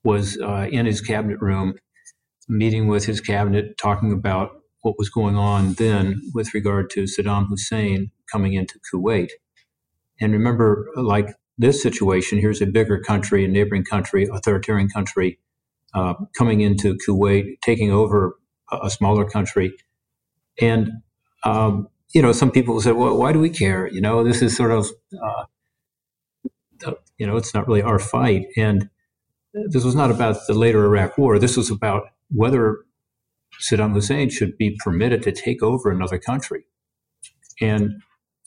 was 0.03 0.39
uh, 0.41 0.67
in 0.71 0.85
his 0.85 1.01
cabinet 1.01 1.39
room, 1.41 1.75
meeting 2.47 2.87
with 2.87 3.05
his 3.05 3.21
cabinet, 3.21 3.77
talking 3.77 4.11
about 4.11 4.51
what 4.81 4.97
was 4.99 5.09
going 5.09 5.35
on 5.35 5.73
then 5.73 6.21
with 6.33 6.53
regard 6.53 6.89
to 6.91 7.03
Saddam 7.03 7.47
Hussein 7.47 8.11
coming 8.31 8.53
into 8.53 8.79
Kuwait. 8.93 9.29
And 10.21 10.33
remember, 10.33 10.87
like 10.95 11.35
this 11.57 11.81
situation, 11.81 12.39
here's 12.39 12.61
a 12.61 12.67
bigger 12.67 12.99
country, 12.99 13.45
a 13.45 13.47
neighboring 13.47 13.85
country, 13.85 14.27
authoritarian 14.31 14.89
country, 14.89 15.39
uh, 15.95 16.13
coming 16.37 16.61
into 16.61 16.97
Kuwait, 17.07 17.55
taking 17.63 17.91
over 17.91 18.35
a, 18.71 18.89
smaller 18.89 19.23
country. 19.23 19.73
And, 20.59 20.89
um, 21.45 21.87
you 22.13 22.21
know, 22.21 22.33
some 22.33 22.51
people 22.51 22.79
said, 22.81 22.95
well, 22.95 23.17
why 23.17 23.31
do 23.31 23.39
we 23.39 23.49
care? 23.49 23.87
You 23.91 24.01
know, 24.01 24.23
this 24.23 24.41
is 24.41 24.55
sort 24.55 24.71
of, 24.71 24.87
uh, 25.23 25.45
you 27.17 27.25
know, 27.25 27.37
it's 27.37 27.53
not 27.53 27.67
really 27.67 27.81
our 27.81 27.99
fight. 27.99 28.47
And 28.57 28.89
this 29.53 29.85
was 29.85 29.95
not 29.95 30.11
about 30.11 30.37
the 30.47 30.53
later 30.53 30.83
Iraq 30.83 31.17
War. 31.17 31.39
This 31.39 31.55
was 31.55 31.71
about 31.71 32.09
whether 32.29 32.79
Saddam 33.61 33.93
Hussein 33.93 34.29
should 34.29 34.57
be 34.57 34.77
permitted 34.83 35.23
to 35.23 35.31
take 35.31 35.63
over 35.63 35.89
another 35.89 36.19
country. 36.19 36.65
And 37.61 38.01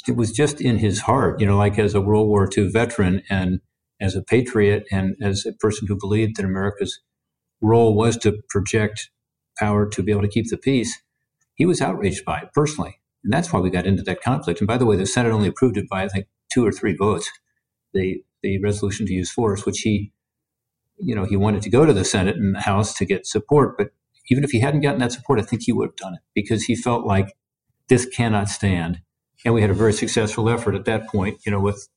it 0.07 0.17
was 0.17 0.33
just 0.33 0.61
in 0.61 0.79
his 0.79 1.01
heart, 1.01 1.41
you 1.41 1.47
know, 1.47 1.57
like 1.57 1.79
as 1.79 1.95
a 1.95 2.01
World 2.01 2.29
War 2.29 2.49
II 2.55 2.69
veteran 2.71 3.23
and 3.31 3.61
as 4.01 4.15
a 4.15 4.23
patriot 4.23 4.85
and 4.93 5.17
as 5.23 5.47
a 5.47 5.53
person 5.55 5.89
who 5.89 5.97
believed 5.99 6.37
that 6.37 6.45
America's 6.45 7.01
role 7.61 7.95
was 7.95 8.17
to 8.19 8.41
project 8.49 9.11
power 9.59 9.89
to 9.89 10.03
be 10.03 10.13
able 10.13 10.23
to 10.23 10.29
keep 10.29 10.49
the 10.49 10.57
peace, 10.57 11.03
he 11.55 11.67
was 11.67 11.81
outraged 11.81 12.25
by 12.25 12.39
it 12.39 12.51
personally. 12.55 13.01
And 13.25 13.33
that's 13.33 13.53
why 13.53 13.61
we 13.61 13.71
got 13.71 13.87
into 13.87 14.03
that 14.05 14.23
conflict. 14.23 14.61
And 14.61 14.69
by 14.69 14.79
the 14.79 14.87
way, 14.87 14.97
the 14.97 15.07
Senate 15.07 15.33
only 15.33 15.49
approved 15.49 15.77
it 15.77 15.89
by, 15.89 16.05
I 16.05 16.09
think, 16.09 16.27
two 16.53 16.65
or 16.65 16.73
three 16.73 16.95
votes, 16.95 17.31
the, 17.93 18.23
the 18.43 18.63
resolution 18.63 19.07
to 19.07 19.13
use 19.13 19.31
force, 19.31 19.67
which 19.67 19.81
he 19.81 20.13
you 20.99 21.15
know, 21.15 21.25
he 21.25 21.37
wanted 21.37 21.63
to 21.63 21.71
go 21.71 21.87
to 21.87 21.93
the 21.93 22.05
Senate 22.05 22.37
and 22.37 22.55
the 22.55 22.61
House 22.61 22.95
to 22.95 23.05
get 23.05 23.27
support. 23.27 23.77
But 23.77 23.91
even 24.31 24.45
if 24.45 24.51
he 24.51 24.61
hadn't 24.61 24.81
gotten 24.81 25.01
that 25.01 25.13
support, 25.13 25.39
I 25.39 25.43
think 25.43 25.63
he 25.65 25.73
would 25.73 25.91
have 25.91 25.97
done 25.97 26.15
it 26.15 26.21
because 26.35 26.65
he 26.65 26.75
felt 26.75 27.07
like 27.07 27.35
this 27.89 28.07
cannot 28.07 28.49
stand. 28.49 29.01
And 29.45 29.55
we 29.55 29.61
had 29.61 29.71
a 29.71 29.75
very 29.75 29.93
successful 29.93 30.51
effort 30.51 30.75
at 30.75 30.85
that 30.87 31.07
point, 31.07 31.39
you 31.47 31.53
know, 31.53 31.61
with 31.61 31.89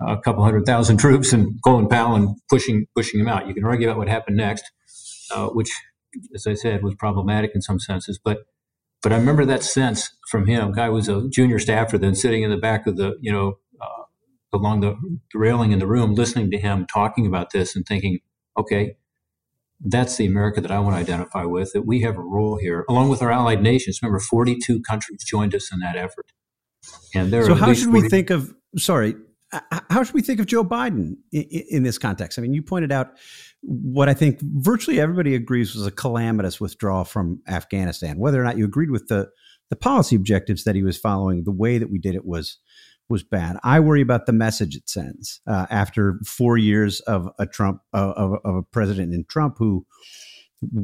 a 0.00 0.18
couple 0.18 0.42
hundred 0.42 0.66
thousand 0.66 0.96
troops 0.96 1.32
and 1.32 1.60
Colin 1.62 1.88
Powell 1.88 2.16
and 2.16 2.36
pushing 2.50 2.86
pushing 2.94 3.20
him 3.20 3.28
out. 3.28 3.46
You 3.46 3.54
can 3.54 3.64
argue 3.64 3.88
about 3.88 3.98
what 3.98 4.08
happened 4.08 4.36
next, 4.36 4.64
uh, 5.30 5.48
which, 5.48 5.70
as 6.34 6.46
I 6.46 6.54
said, 6.54 6.82
was 6.82 6.94
problematic 6.94 7.52
in 7.54 7.62
some 7.62 7.78
senses. 7.78 8.18
But 8.22 8.38
but 9.02 9.12
I 9.12 9.16
remember 9.16 9.44
that 9.44 9.62
sense 9.62 10.16
from 10.30 10.46
him. 10.46 10.72
Guy 10.72 10.88
was 10.88 11.08
a 11.08 11.28
junior 11.28 11.58
staffer, 11.58 11.98
then 11.98 12.14
sitting 12.14 12.42
in 12.42 12.50
the 12.50 12.56
back 12.56 12.86
of 12.86 12.96
the 12.96 13.16
you 13.20 13.32
know 13.32 13.58
along 14.54 14.80
the 14.80 14.96
railing 15.34 15.72
in 15.72 15.80
the 15.80 15.86
room, 15.86 16.14
listening 16.14 16.50
to 16.52 16.58
him 16.58 16.86
talking 16.86 17.26
about 17.26 17.50
this 17.50 17.74
and 17.74 17.84
thinking, 17.84 18.20
okay, 18.56 18.96
that's 19.80 20.16
the 20.16 20.24
America 20.24 20.60
that 20.60 20.70
I 20.70 20.78
want 20.78 20.96
to 20.96 21.00
identify 21.00 21.44
with, 21.44 21.72
that 21.72 21.82
we 21.82 22.00
have 22.02 22.16
a 22.16 22.22
role 22.22 22.56
here, 22.56 22.86
along 22.88 23.08
with 23.08 23.20
our 23.20 23.30
allied 23.30 23.62
nations. 23.62 24.00
Remember, 24.00 24.20
42 24.20 24.80
countries 24.82 25.24
joined 25.24 25.54
us 25.54 25.72
in 25.72 25.80
that 25.80 25.96
effort. 25.96 26.32
And 27.14 27.32
there 27.32 27.44
so, 27.44 27.54
how 27.54 27.74
should 27.74 27.88
40- 27.88 27.92
we 27.92 28.08
think 28.08 28.30
of, 28.30 28.54
sorry, 28.78 29.16
how 29.90 30.02
should 30.02 30.14
we 30.14 30.22
think 30.22 30.40
of 30.40 30.46
Joe 30.46 30.64
Biden 30.64 31.16
in, 31.32 31.42
in, 31.70 31.82
this 31.82 31.98
context? 31.98 32.38
I 32.38 32.42
mean, 32.42 32.54
you 32.54 32.62
pointed 32.62 32.92
out 32.92 33.12
what 33.66 34.08
I 34.08 34.14
think 34.14 34.40
virtually 34.42 35.00
everybody 35.00 35.34
agrees 35.34 35.74
was 35.74 35.86
a 35.86 35.90
calamitous 35.90 36.60
withdrawal 36.60 37.04
from 37.04 37.40
Afghanistan. 37.48 38.18
Whether 38.18 38.40
or 38.40 38.44
not 38.44 38.58
you 38.58 38.64
agreed 38.64 38.90
with 38.90 39.08
the 39.08 39.30
the 39.70 39.76
policy 39.76 40.14
objectives 40.14 40.64
that 40.64 40.74
he 40.74 40.82
was 40.82 40.98
following, 40.98 41.44
the 41.44 41.50
way 41.50 41.78
that 41.78 41.90
we 41.90 41.98
did 41.98 42.14
it 42.14 42.26
was 42.26 42.58
was 43.08 43.22
bad. 43.22 43.56
I 43.62 43.80
worry 43.80 44.00
about 44.00 44.26
the 44.26 44.32
message 44.32 44.76
it 44.76 44.88
sends 44.88 45.40
uh, 45.46 45.66
after 45.70 46.18
four 46.24 46.56
years 46.56 47.00
of 47.00 47.28
a 47.38 47.46
Trump 47.46 47.80
of, 47.92 48.38
of, 48.44 48.54
a 48.54 48.62
president 48.62 49.12
in 49.12 49.24
Trump 49.28 49.56
who 49.58 49.86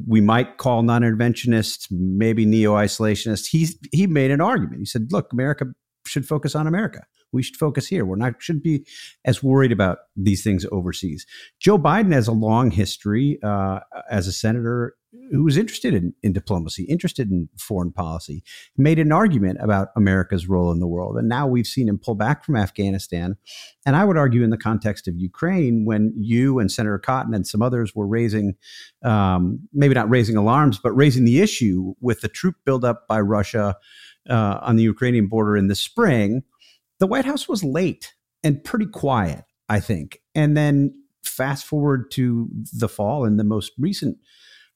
we 0.06 0.20
might 0.20 0.58
call 0.58 0.82
non-interventionist, 0.82 1.86
maybe 1.90 2.44
neo-isolationist. 2.44 3.48
He 3.50 3.68
he 3.92 4.06
made 4.06 4.30
an 4.30 4.40
argument. 4.40 4.80
He 4.80 4.86
said, 4.86 5.08
"Look, 5.10 5.32
America 5.32 5.66
should 6.06 6.26
focus 6.26 6.54
on 6.54 6.66
America. 6.66 7.04
We 7.32 7.42
should 7.42 7.56
focus 7.56 7.86
here. 7.86 8.04
We're 8.04 8.16
not 8.16 8.34
shouldn't 8.40 8.64
be 8.64 8.86
as 9.24 9.42
worried 9.42 9.72
about 9.72 9.98
these 10.16 10.42
things 10.42 10.66
overseas." 10.70 11.26
Joe 11.58 11.78
Biden 11.78 12.12
has 12.12 12.28
a 12.28 12.32
long 12.32 12.70
history 12.70 13.38
uh, 13.42 13.80
as 14.10 14.26
a 14.26 14.32
senator 14.32 14.94
who 15.32 15.42
was 15.42 15.56
interested 15.56 15.92
in, 15.92 16.14
in 16.22 16.32
diplomacy, 16.32 16.84
interested 16.84 17.30
in 17.30 17.48
foreign 17.58 17.92
policy, 17.92 18.44
made 18.76 18.98
an 18.98 19.10
argument 19.10 19.58
about 19.60 19.88
America's 19.96 20.48
role 20.48 20.70
in 20.70 20.78
the 20.78 20.86
world. 20.86 21.16
And 21.16 21.28
now 21.28 21.46
we've 21.46 21.66
seen 21.66 21.88
him 21.88 21.98
pull 21.98 22.14
back 22.14 22.44
from 22.44 22.56
Afghanistan. 22.56 23.36
And 23.84 23.96
I 23.96 24.04
would 24.04 24.16
argue, 24.16 24.44
in 24.44 24.50
the 24.50 24.56
context 24.56 25.08
of 25.08 25.16
Ukraine, 25.16 25.84
when 25.84 26.12
you 26.16 26.58
and 26.58 26.70
Senator 26.70 26.98
Cotton 26.98 27.34
and 27.34 27.46
some 27.46 27.62
others 27.62 27.94
were 27.94 28.06
raising, 28.06 28.54
um, 29.04 29.60
maybe 29.72 29.94
not 29.94 30.10
raising 30.10 30.36
alarms, 30.36 30.78
but 30.78 30.92
raising 30.92 31.24
the 31.24 31.40
issue 31.40 31.94
with 32.00 32.20
the 32.20 32.28
troop 32.28 32.56
buildup 32.64 33.08
by 33.08 33.20
Russia 33.20 33.76
uh, 34.28 34.58
on 34.62 34.76
the 34.76 34.82
Ukrainian 34.82 35.26
border 35.26 35.56
in 35.56 35.66
the 35.66 35.74
spring, 35.74 36.42
the 37.00 37.06
White 37.06 37.24
House 37.24 37.48
was 37.48 37.64
late 37.64 38.14
and 38.44 38.62
pretty 38.62 38.86
quiet, 38.86 39.44
I 39.68 39.80
think. 39.80 40.20
And 40.34 40.56
then 40.56 40.94
fast 41.24 41.66
forward 41.66 42.10
to 42.12 42.48
the 42.72 42.88
fall 42.88 43.24
and 43.24 43.38
the 43.38 43.44
most 43.44 43.72
recent 43.78 44.18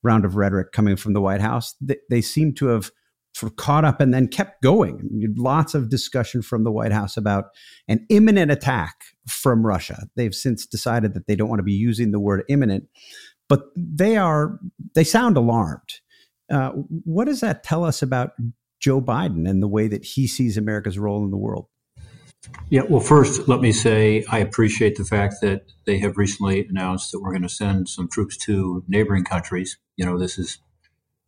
round 0.03 0.25
of 0.25 0.37
rhetoric 0.37 0.73
coming 0.73 0.97
from 0.97 1.13
the 1.13 1.21
White 1.21 1.41
House, 1.41 1.75
they, 1.81 1.97
they 2.11 2.21
seem 2.21 2.55
to 2.55 2.67
have 2.67 2.91
sort 3.35 3.53
of 3.53 3.57
caught 3.57 3.85
up 3.85 4.01
and 4.01 4.15
then 4.15 4.29
kept 4.29 4.63
going. 4.63 5.35
Lots 5.37 5.75
of 5.75 5.91
discussion 5.91 6.41
from 6.41 6.65
the 6.65 6.71
White 6.71 6.93
House 6.93 7.17
about 7.17 7.47
an 7.89 8.07
imminent 8.09 8.51
attack 8.51 8.95
from 9.27 9.67
Russia. 9.67 10.07
They've 10.17 10.35
since 10.35 10.67
decided 10.67 11.15
that 11.15 11.27
they 11.27 11.37
don't 11.37 11.49
want 11.49 11.59
to 11.59 11.65
be 11.65 11.73
using 11.73 12.13
the 12.13 12.21
word 12.21 12.45
imminent, 12.49 12.85
but 13.49 13.65
they 13.77 14.17
are 14.17 14.59
they 14.95 15.05
sound 15.05 15.37
alarmed. 15.37 16.01
Uh, 16.51 16.71
what 16.71 17.25
does 17.25 17.41
that 17.41 17.65
tell 17.65 17.85
us 17.85 18.03
about 18.03 18.33
Joe 18.79 19.01
Biden 19.01 19.49
and 19.49 19.63
the 19.63 19.69
way 19.69 19.89
that 19.89 20.05
he 20.05 20.27
sees 20.27 20.57
America's 20.57 20.99
role 20.99 21.25
in 21.25 21.31
the 21.31 21.37
world? 21.37 21.67
Yeah, 22.71 22.83
well, 22.89 23.01
first, 23.01 23.49
let 23.49 23.61
me 23.61 23.73
say 23.73 24.25
I 24.31 24.39
appreciate 24.39 24.97
the 24.97 25.05
fact 25.05 25.37
that 25.43 25.73
they 25.87 25.99
have 25.99 26.17
recently 26.17 26.67
announced 26.69 27.13
that 27.13 27.21
we're 27.21 27.31
going 27.31 27.43
to 27.43 27.49
send 27.49 27.89
some 27.89 28.09
troops 28.09 28.37
to 28.39 28.85
neighboring 28.89 29.25
countries. 29.25 29.79
You 29.97 30.07
know, 30.07 30.19
this 30.19 30.39
is 30.39 30.59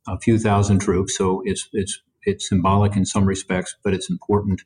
a 0.08 0.18
few 0.18 0.38
thousand 0.38 0.80
troops, 0.80 1.16
so 1.16 1.42
it's 1.44 1.68
it's 1.72 2.02
it's 2.22 2.48
symbolic 2.48 2.96
in 2.96 3.04
some 3.04 3.26
respects, 3.26 3.76
but 3.84 3.94
it's 3.94 4.10
important. 4.10 4.62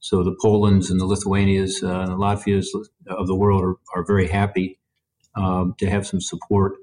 So 0.00 0.22
the 0.22 0.36
Polands 0.44 0.90
and 0.90 1.00
the 1.00 1.06
Lithuanias 1.06 1.82
uh, 1.82 2.00
and 2.00 2.12
the 2.12 2.16
Latvias 2.16 2.66
of 3.08 3.26
the 3.26 3.34
world 3.34 3.62
are, 3.62 3.76
are 3.94 4.04
very 4.06 4.28
happy 4.28 4.78
um, 5.36 5.74
to 5.78 5.88
have 5.88 6.06
some 6.06 6.20
support. 6.20 6.74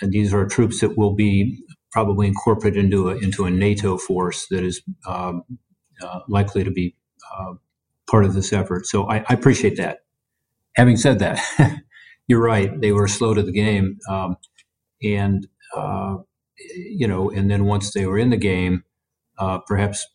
And 0.00 0.12
these 0.12 0.34
are 0.34 0.46
troops 0.46 0.80
that 0.80 0.98
will 0.98 1.14
be 1.14 1.58
probably 1.92 2.26
incorporated 2.26 2.84
into 2.84 3.10
a, 3.10 3.16
into 3.16 3.44
a 3.44 3.50
NATO 3.50 3.98
force 3.98 4.46
that 4.48 4.64
is 4.64 4.82
um, 5.06 5.44
uh, 6.02 6.20
likely 6.28 6.64
to 6.64 6.70
be 6.70 6.96
uh, 7.32 7.54
part 8.10 8.24
of 8.24 8.34
this 8.34 8.52
effort. 8.52 8.86
So 8.86 9.08
I, 9.08 9.18
I 9.28 9.34
appreciate 9.34 9.76
that. 9.76 10.00
Having 10.76 10.96
said 10.98 11.18
that, 11.20 11.40
you're 12.28 12.42
right; 12.42 12.80
they 12.80 12.92
were 12.92 13.08
slow 13.08 13.34
to 13.34 13.42
the 13.42 13.52
game, 13.52 13.98
um, 14.08 14.36
and 15.02 15.46
uh, 15.76 16.16
you 16.76 17.08
know, 17.08 17.30
and 17.30 17.50
then 17.50 17.66
once 17.66 17.92
they 17.92 18.06
were 18.06 18.18
in 18.18 18.30
the 18.30 18.36
game, 18.38 18.84
uh, 19.38 19.58
perhaps 19.66 20.06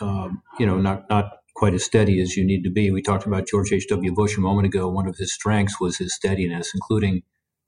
um, 0.00 0.42
you 0.58 0.66
know, 0.66 0.78
not 0.78 1.08
not 1.10 1.32
quite 1.56 1.74
as 1.74 1.84
steady 1.84 2.20
as 2.20 2.36
you 2.36 2.44
need 2.44 2.62
to 2.64 2.70
be. 2.70 2.90
We 2.90 3.02
talked 3.02 3.26
about 3.26 3.46
George 3.46 3.72
H.W. 3.72 4.12
Bush 4.14 4.36
a 4.36 4.40
moment 4.40 4.66
ago. 4.66 4.88
One 4.88 5.06
of 5.06 5.16
his 5.16 5.34
strengths 5.34 5.80
was 5.80 5.98
his 5.98 6.14
steadiness, 6.14 6.72
including 6.74 7.22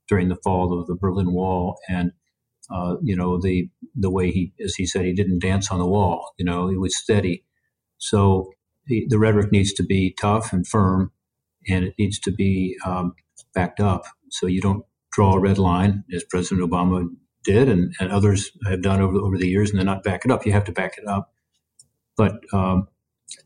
during 0.07 0.29
the 0.29 0.37
fall 0.43 0.79
of 0.79 0.87
the 0.87 0.95
Berlin 0.95 1.33
Wall, 1.33 1.77
and 1.89 2.11
uh, 2.71 2.95
you 3.01 3.15
know 3.15 3.39
the 3.39 3.69
the 3.95 4.09
way 4.11 4.31
he, 4.31 4.53
as 4.63 4.75
he 4.75 4.85
said, 4.85 5.05
he 5.05 5.13
didn't 5.13 5.39
dance 5.41 5.71
on 5.71 5.79
the 5.79 5.87
wall. 5.87 6.33
You 6.37 6.45
know, 6.45 6.69
he 6.69 6.77
was 6.77 6.97
steady. 6.97 7.45
So 7.97 8.51
the, 8.87 9.05
the 9.09 9.19
rhetoric 9.19 9.51
needs 9.51 9.73
to 9.73 9.83
be 9.83 10.15
tough 10.19 10.53
and 10.53 10.67
firm, 10.67 11.11
and 11.67 11.85
it 11.85 11.95
needs 11.97 12.19
to 12.19 12.31
be 12.31 12.77
um, 12.85 13.13
backed 13.53 13.79
up. 13.79 14.05
So 14.29 14.47
you 14.47 14.61
don't 14.61 14.85
draw 15.11 15.33
a 15.33 15.39
red 15.39 15.57
line, 15.57 16.03
as 16.13 16.23
President 16.23 16.69
Obama 16.69 17.07
did, 17.43 17.69
and, 17.69 17.93
and 17.99 18.11
others 18.11 18.51
have 18.67 18.81
done 18.81 19.01
over 19.01 19.17
over 19.17 19.37
the 19.37 19.47
years, 19.47 19.69
and 19.69 19.79
then 19.79 19.85
not 19.85 20.03
back 20.03 20.25
it 20.25 20.31
up. 20.31 20.45
You 20.45 20.51
have 20.53 20.65
to 20.65 20.71
back 20.71 20.97
it 20.97 21.07
up. 21.07 21.33
But 22.17 22.41
um, 22.53 22.87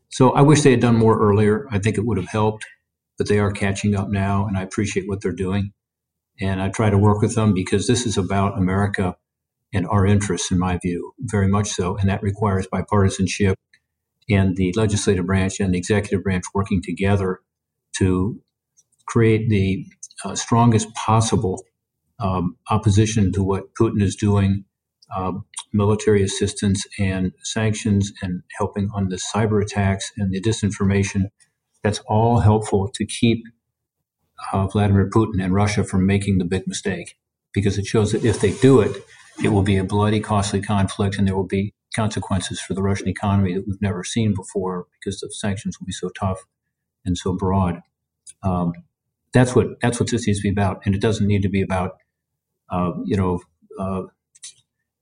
so 0.08 0.30
I 0.32 0.42
wish 0.42 0.62
they 0.62 0.72
had 0.72 0.80
done 0.80 0.96
more 0.96 1.18
earlier. 1.18 1.66
I 1.70 1.78
think 1.78 1.98
it 1.98 2.04
would 2.04 2.18
have 2.18 2.28
helped, 2.28 2.66
but 3.16 3.28
they 3.28 3.38
are 3.38 3.52
catching 3.52 3.94
up 3.94 4.08
now, 4.08 4.46
and 4.46 4.56
I 4.56 4.62
appreciate 4.62 5.08
what 5.08 5.20
they're 5.20 5.32
doing. 5.32 5.72
And 6.40 6.62
I 6.62 6.68
try 6.68 6.90
to 6.90 6.98
work 6.98 7.20
with 7.20 7.34
them 7.34 7.52
because 7.52 7.86
this 7.86 8.06
is 8.06 8.16
about 8.16 8.56
America 8.56 9.16
and 9.72 9.86
our 9.88 10.06
interests, 10.06 10.50
in 10.50 10.58
my 10.58 10.78
view, 10.78 11.12
very 11.18 11.48
much 11.48 11.68
so. 11.68 11.96
And 11.96 12.08
that 12.08 12.22
requires 12.22 12.68
bipartisanship 12.68 13.54
and 14.28 14.56
the 14.56 14.72
legislative 14.76 15.26
branch 15.26 15.60
and 15.60 15.74
the 15.74 15.78
executive 15.78 16.22
branch 16.22 16.44
working 16.54 16.82
together 16.82 17.40
to 17.96 18.40
create 19.06 19.48
the 19.48 19.86
uh, 20.24 20.34
strongest 20.34 20.92
possible 20.94 21.64
um, 22.20 22.56
opposition 22.70 23.32
to 23.32 23.42
what 23.42 23.74
Putin 23.74 24.02
is 24.02 24.16
doing 24.16 24.64
uh, 25.14 25.32
military 25.72 26.22
assistance 26.22 26.84
and 26.98 27.32
sanctions 27.42 28.12
and 28.22 28.42
helping 28.58 28.90
on 28.94 29.08
the 29.08 29.16
cyber 29.16 29.62
attacks 29.62 30.12
and 30.16 30.32
the 30.32 30.40
disinformation. 30.40 31.30
That's 31.82 32.00
all 32.06 32.40
helpful 32.40 32.88
to 32.94 33.06
keep 33.06 33.44
uh, 34.52 34.66
Vladimir 34.66 35.08
Putin 35.08 35.42
and 35.42 35.54
Russia 35.54 35.84
from 35.84 36.06
making 36.06 36.38
the 36.38 36.44
big 36.44 36.66
mistake 36.66 37.16
because 37.52 37.78
it 37.78 37.86
shows 37.86 38.12
that 38.12 38.24
if 38.24 38.40
they 38.40 38.52
do 38.52 38.80
it, 38.80 38.96
it 39.42 39.48
will 39.48 39.62
be 39.62 39.76
a 39.76 39.84
bloody, 39.84 40.20
costly 40.20 40.60
conflict 40.60 41.16
and 41.16 41.26
there 41.26 41.36
will 41.36 41.46
be 41.46 41.72
consequences 41.98 42.60
for 42.60 42.74
the 42.74 42.82
Russian 42.82 43.08
economy 43.08 43.54
that 43.54 43.66
we've 43.66 43.82
never 43.82 44.04
seen 44.04 44.34
before 44.34 44.86
because 44.98 45.20
the 45.20 45.28
sanctions 45.30 45.78
will 45.78 45.86
be 45.86 45.92
so 45.92 46.08
tough 46.10 46.44
and 47.04 47.18
so 47.18 47.32
broad. 47.32 47.80
Um, 48.42 48.72
that's 49.32 49.54
what 49.54 49.80
that's 49.80 49.98
what 49.98 50.10
this 50.10 50.26
needs 50.26 50.38
to 50.38 50.42
be 50.44 50.50
about, 50.58 50.82
and 50.84 50.94
it 50.94 51.00
doesn't 51.00 51.26
need 51.26 51.42
to 51.42 51.48
be 51.48 51.62
about 51.62 51.96
uh, 52.70 52.92
you 53.04 53.16
know 53.16 53.40
uh, 53.78 54.02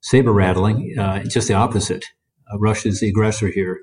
saber 0.00 0.32
rattling. 0.32 0.98
Uh, 0.98 1.20
it's 1.24 1.34
just 1.34 1.48
the 1.48 1.54
opposite. 1.54 2.04
Uh, 2.50 2.58
Russia 2.58 2.88
is 2.88 3.00
the 3.00 3.08
aggressor 3.08 3.48
here, 3.48 3.82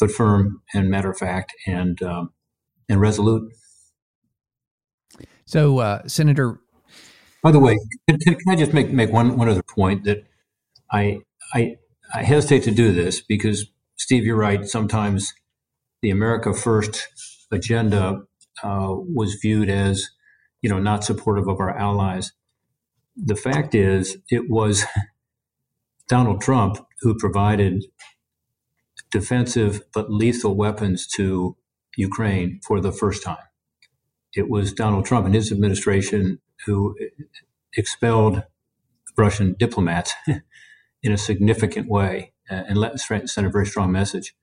but 0.00 0.10
firm 0.10 0.62
and 0.74 0.90
matter 0.90 1.10
of 1.10 1.18
fact 1.18 1.52
and 1.66 2.02
um, 2.02 2.32
and 2.88 3.00
resolute. 3.00 3.52
So, 5.48 5.78
uh, 5.78 6.06
Senator. 6.06 6.60
By 7.42 7.52
the 7.52 7.58
way, 7.58 7.78
can, 8.08 8.18
can, 8.18 8.36
I 8.48 8.56
just 8.56 8.74
make, 8.74 8.90
make 8.90 9.10
one, 9.10 9.38
one 9.38 9.48
other 9.48 9.62
point 9.62 10.04
that 10.04 10.24
I, 10.90 11.20
I 11.54 11.76
I 12.14 12.22
hesitate 12.22 12.62
to 12.64 12.70
do 12.70 12.92
this 12.92 13.20
because 13.20 13.66
Steve, 13.96 14.24
you're 14.24 14.36
right. 14.36 14.66
Sometimes 14.66 15.34
the 16.02 16.10
America 16.10 16.54
First 16.54 17.08
agenda 17.52 18.22
uh, 18.62 18.88
was 18.90 19.34
viewed 19.42 19.68
as, 19.68 20.08
you 20.62 20.70
know, 20.70 20.78
not 20.78 21.04
supportive 21.04 21.48
of 21.48 21.60
our 21.60 21.76
allies. 21.76 22.32
The 23.16 23.36
fact 23.36 23.74
is, 23.74 24.16
it 24.30 24.48
was 24.48 24.84
Donald 26.08 26.40
Trump 26.40 26.78
who 27.00 27.16
provided 27.16 27.84
defensive 29.10 29.82
but 29.94 30.10
lethal 30.10 30.56
weapons 30.56 31.06
to 31.06 31.56
Ukraine 31.96 32.60
for 32.66 32.80
the 32.80 32.92
first 32.92 33.22
time. 33.22 33.36
It 34.34 34.48
was 34.48 34.72
Donald 34.72 35.04
Trump 35.04 35.26
and 35.26 35.34
his 35.34 35.50
administration 35.50 36.40
who 36.66 36.94
expelled 37.76 38.42
Russian 39.16 39.56
diplomats 39.58 40.12
in 41.02 41.12
a 41.12 41.18
significant 41.18 41.88
way 41.88 42.32
uh, 42.50 42.62
and 42.68 42.78
let 42.78 42.98
send 42.98 43.46
a 43.46 43.50
very 43.50 43.66
strong 43.66 43.92
message. 43.92 44.34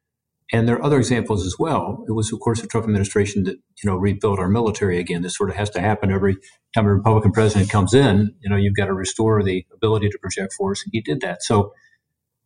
And 0.54 0.68
there 0.68 0.76
are 0.76 0.84
other 0.84 0.98
examples 0.98 1.46
as 1.46 1.56
well. 1.58 2.06
It 2.08 2.12
was, 2.12 2.32
of 2.32 2.40
course, 2.40 2.62
the 2.62 2.68
Trump 2.68 2.86
administration 2.86 3.46
that 3.46 3.56
you 3.84 3.90
know 3.90 3.96
rebuilt 3.96 4.40
our 4.40 4.48
military 4.48 5.00
again. 5.00 5.24
This 5.24 5.36
sort 5.36 5.50
of 5.50 5.56
has 5.56 5.72
to 5.72 5.82
happen 5.82 6.12
every 6.12 6.38
time 6.76 6.86
a 6.86 6.94
Republican 6.94 7.32
president 7.32 7.72
comes 7.72 7.96
in. 7.96 8.36
You 8.42 8.50
know, 8.50 8.56
you've 8.56 8.76
got 8.76 8.86
to 8.86 8.94
restore 8.94 9.42
the 9.42 9.66
ability 9.74 10.10
to 10.10 10.20
project 10.20 10.54
force, 10.54 10.84
and 10.84 10.92
he 10.94 11.02
did 11.02 11.22
that. 11.22 11.42
So 11.42 11.74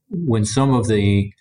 when 0.10 0.46
some 0.46 0.74
of 0.74 0.88
the 0.88 1.34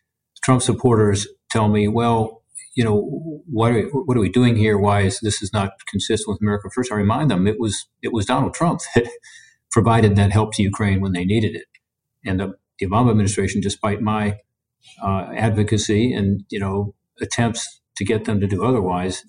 Trump 0.43 0.63
supporters 0.63 1.29
tell 1.49 1.69
me, 1.69 1.87
"Well, 1.87 2.43
you 2.75 2.85
know, 2.85 3.43
what 3.51 3.73
are, 3.73 3.83
what 3.91 4.17
are 4.17 4.21
we 4.21 4.29
doing 4.29 4.57
here? 4.57 4.79
Why 4.79 5.03
is 5.03 5.19
this 5.21 5.43
is 5.43 5.53
not 5.53 5.71
consistent 5.89 6.29
with 6.29 6.41
America 6.41 6.69
First? 6.73 6.93
I 6.93 6.95
remind 6.97 7.31
them 7.31 7.47
it 7.47 7.59
was 7.59 7.89
it 8.03 8.13
was 8.13 8.27
Donald 8.27 8.55
Trump 8.55 8.81
that 8.95 9.09
provided 9.71 10.17
that 10.17 10.33
help 10.33 10.55
to 10.55 10.63
Ukraine 10.63 11.01
when 11.01 11.13
they 11.13 11.25
needed 11.25 11.57
it, 11.57 11.67
and 12.29 12.41
the, 12.41 12.53
the 12.79 12.87
Obama 12.87 13.11
administration, 13.11 13.61
despite 13.61 14.01
my 14.01 14.39
uh, 15.03 15.31
advocacy 15.35 16.13
and 16.13 16.45
you 16.51 16.61
know 16.61 16.95
attempts 17.21 17.81
to 17.97 18.05
get 18.05 18.25
them 18.25 18.41
to 18.41 18.47
do 18.47 18.65
otherwise 18.65 19.25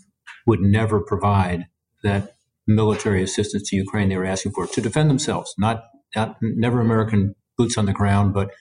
would 0.45 0.61
never 0.61 0.99
provide 0.99 1.67
that 2.03 2.35
military 2.67 3.23
assistance 3.23 3.69
to 3.69 3.75
Ukraine 3.75 4.09
they 4.09 4.17
were 4.17 4.25
asking 4.25 4.51
for 4.53 4.67
to 4.67 4.81
defend 4.81 5.09
themselves. 5.09 5.53
Not, 5.57 5.85
not 6.15 6.37
never 6.41 6.79
American 6.79 7.35
boots 7.57 7.77
on 7.77 7.85
the 7.85 7.93
ground, 7.93 8.33
but 8.33 8.51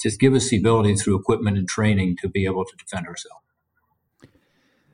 just 0.00 0.20
give 0.20 0.34
us 0.34 0.50
the 0.50 0.58
ability 0.58 0.94
through 0.96 1.18
equipment 1.18 1.56
and 1.56 1.66
training 1.66 2.16
to 2.20 2.28
be 2.28 2.44
able 2.44 2.64
to 2.64 2.76
defend 2.76 3.06
ourselves. 3.06 3.40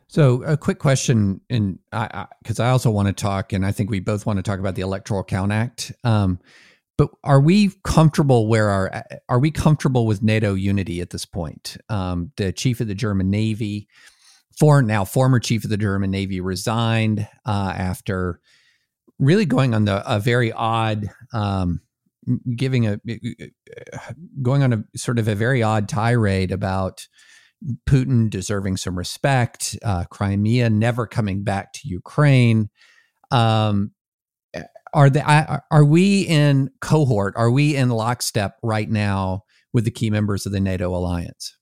So, 0.07 0.43
a 0.43 0.57
quick 0.57 0.81
question, 0.81 1.41
and 1.49 1.79
because 1.93 2.59
I, 2.59 2.65
I, 2.65 2.69
I, 2.69 2.71
also 2.71 2.91
want 2.91 3.07
to 3.07 3.13
talk, 3.13 3.53
and 3.53 3.65
I 3.65 3.71
think 3.71 3.91
we 3.91 4.01
both 4.01 4.27
want 4.27 4.39
to 4.39 4.43
talk 4.43 4.59
about 4.59 4.75
the 4.75 4.83
Electoral 4.83 5.23
Count 5.23 5.53
Act. 5.53 5.93
Um, 6.03 6.41
but 7.01 7.09
are 7.25 7.41
we 7.41 7.73
comfortable 7.83 8.47
where 8.47 8.69
our 8.69 9.05
are 9.31 9.39
we 9.39 9.51
comfortable 9.51 10.07
with 10.07 10.23
NATO 10.23 10.53
unity 10.53 11.01
at 11.01 11.09
this 11.09 11.25
point? 11.25 11.79
Um, 11.89 12.31
the 12.37 12.53
chief 12.53 12.83
of 12.83 12.89
the 12.89 12.95
German 12.95 13.31
Navy, 13.31 13.89
for 14.59 14.83
now 14.83 15.07
former 15.07 15.41
chief 15.41 15.65
of 15.65 15.71
the 15.71 15.79
German 15.79 16.11
Navy, 16.11 16.43
resigned 16.43 17.27
uh, 17.47 17.73
after 17.75 18.39
really 19.19 19.47
going 19.47 19.73
on 19.73 19.87
the 19.87 20.07
a 20.07 20.21
very 20.21 20.53
odd, 20.53 21.09
um, 21.33 21.81
giving 22.55 22.87
a 22.87 23.01
going 24.43 24.63
on 24.63 24.75
a 24.75 24.85
sort 24.95 25.19
of 25.19 25.27
a 25.27 25.35
very 25.35 25.63
odd 25.63 25.89
tirade 25.89 26.53
about 26.53 27.09
Putin 27.89 28.29
deserving 28.29 28.77
some 28.77 28.99
respect, 28.99 29.75
uh, 29.83 30.05
Crimea 30.11 30.69
never 30.69 31.07
coming 31.07 31.45
back 31.45 31.73
to 31.73 31.89
Ukraine. 31.89 32.69
Um, 33.31 33.93
are 34.93 35.11
the 35.11 35.63
are 35.71 35.85
we 35.85 36.23
in 36.23 36.71
cohort? 36.81 37.35
Are 37.37 37.51
we 37.51 37.77
in 37.77 37.91
lockstep 37.91 38.59
right 38.63 38.89
now 38.89 39.45
with 39.73 39.85
the 39.85 39.91
key 39.91 40.11
members 40.11 40.47
of 40.47 40.53
the 40.53 40.61
NATO 40.61 40.95
alliance? 40.95 41.57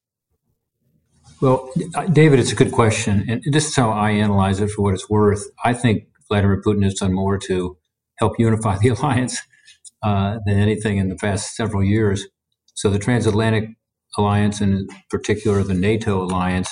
Well, 1.40 1.70
uh, 1.94 2.06
David, 2.06 2.40
it's 2.40 2.50
a 2.50 2.56
good 2.56 2.72
question, 2.72 3.24
and 3.28 3.42
this 3.52 3.68
is 3.68 3.76
how 3.76 3.90
I 3.90 4.10
analyze 4.10 4.60
it 4.60 4.70
for 4.70 4.82
what 4.82 4.94
it's 4.94 5.08
worth. 5.08 5.44
I 5.64 5.72
think 5.72 6.04
Vladimir 6.28 6.60
Putin 6.60 6.82
has 6.82 6.94
done 6.94 7.12
more 7.12 7.38
to 7.38 7.76
help 8.16 8.38
unify 8.38 8.78
the 8.78 8.88
alliance 9.00 9.40
uh, 10.02 10.38
than 10.46 10.58
anything 10.58 10.98
in 10.98 11.08
the 11.08 11.16
past 11.16 11.54
several 11.54 11.84
years. 11.84 12.26
So 12.74 12.90
the 12.90 12.98
transatlantic 12.98 13.70
alliance, 14.16 14.60
and 14.60 14.74
in 14.74 14.88
particular 15.10 15.62
the 15.62 15.74
NATO 15.74 16.22
alliance, 16.22 16.70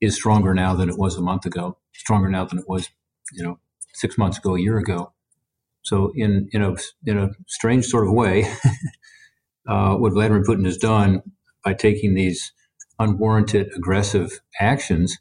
is 0.00 0.14
stronger 0.14 0.54
now 0.54 0.74
than 0.74 0.88
it 0.88 0.98
was 0.98 1.16
a 1.16 1.22
month 1.22 1.44
ago. 1.44 1.78
Stronger 1.94 2.28
now 2.28 2.44
than 2.44 2.58
it 2.58 2.68
was, 2.68 2.88
you 3.32 3.42
know, 3.42 3.58
six 3.94 4.16
months 4.16 4.38
ago, 4.38 4.54
a 4.54 4.60
year 4.60 4.78
ago. 4.78 5.12
So, 5.86 6.12
in 6.16 6.48
in 6.52 6.62
a 6.62 6.74
in 7.06 7.16
a 7.16 7.30
strange 7.46 7.86
sort 7.86 8.08
of 8.08 8.12
way, 8.12 8.52
uh, 9.68 9.94
what 9.96 10.12
Vladimir 10.14 10.42
Putin 10.42 10.64
has 10.64 10.76
done 10.76 11.22
by 11.64 11.74
taking 11.74 12.14
these 12.14 12.52
unwarranted 12.98 13.70
aggressive 13.76 14.40
actions 14.60 15.16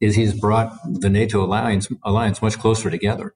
is 0.00 0.14
he's 0.14 0.38
brought 0.38 0.72
the 0.84 1.10
NATO 1.10 1.44
alliance 1.44 1.88
alliance 2.04 2.40
much 2.40 2.58
closer 2.58 2.90
together. 2.90 3.34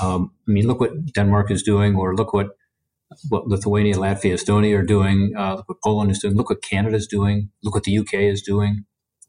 Um, 0.00 0.30
I 0.48 0.52
mean, 0.52 0.68
look 0.68 0.78
what 0.78 0.92
Denmark 1.14 1.50
is 1.50 1.64
doing, 1.64 1.96
or 1.96 2.14
look 2.14 2.32
what 2.32 2.50
what 3.28 3.48
Lithuania, 3.48 3.96
Latvia, 3.96 4.34
Estonia 4.34 4.78
are 4.78 4.84
doing. 4.84 5.32
Uh, 5.36 5.56
look 5.56 5.68
what 5.68 5.82
Poland 5.82 6.12
is 6.12 6.20
doing. 6.20 6.36
Look 6.36 6.50
what 6.50 6.62
Canada 6.62 6.96
is 6.96 7.08
doing. 7.08 7.50
Look 7.64 7.74
what 7.74 7.84
the 7.84 7.98
UK 7.98 8.14
is 8.14 8.42
doing. 8.42 8.84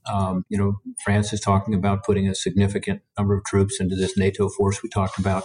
Um, 0.05 0.45
you 0.49 0.59
know, 0.59 0.75
France 1.03 1.33
is 1.33 1.41
talking 1.41 1.73
about 1.73 2.03
putting 2.03 2.27
a 2.27 2.35
significant 2.35 3.01
number 3.17 3.35
of 3.35 3.45
troops 3.45 3.79
into 3.79 3.95
this 3.95 4.15
NATO 4.15 4.47
force 4.47 4.83
we 4.83 4.89
talked 4.89 5.17
about. 5.17 5.43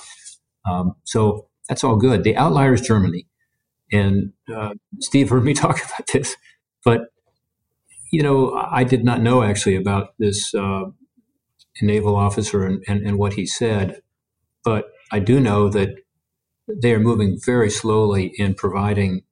Um, 0.65 0.95
so 1.05 1.49
that's 1.69 1.85
all 1.85 1.97
good. 1.97 2.25
The 2.25 2.37
outlier 2.37 2.75
is 2.75 2.81
Germany. 2.81 3.27
And 3.91 4.33
uh, 4.55 4.75
Steve 5.01 5.29
heard 5.29 5.45
me 5.45 5.55
talk 5.55 5.85
about 5.85 6.07
this, 6.13 6.37
but 6.85 7.09
you 8.11 8.23
know, 8.23 8.53
I 8.71 8.85
did 8.85 9.05
not 9.05 9.23
know 9.23 9.43
actually 9.43 9.75
about 9.75 10.15
this 10.19 10.55
uh, 10.55 10.85
naval 11.81 12.15
officer 12.15 12.65
and, 12.65 12.85
and, 12.87 13.07
and, 13.07 13.19
what 13.19 13.33
he 13.33 13.47
said, 13.47 14.03
but 14.63 14.91
I 15.11 15.19
do 15.19 15.41
know 15.41 15.71
that 15.71 15.97
they 16.69 16.93
are 16.93 17.01
moving 17.01 17.39
very 17.43 17.71
slowly 17.71 18.35
in 18.37 18.55
providing 18.55 19.23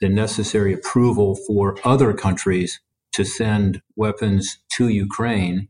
the 0.00 0.08
necessary 0.08 0.72
approval 0.72 1.34
for 1.34 1.76
other 1.84 2.12
countries 2.14 2.80
to 3.12 3.24
send 3.24 3.82
weapons 3.96 4.58
to 4.72 4.88
Ukraine 4.88 5.68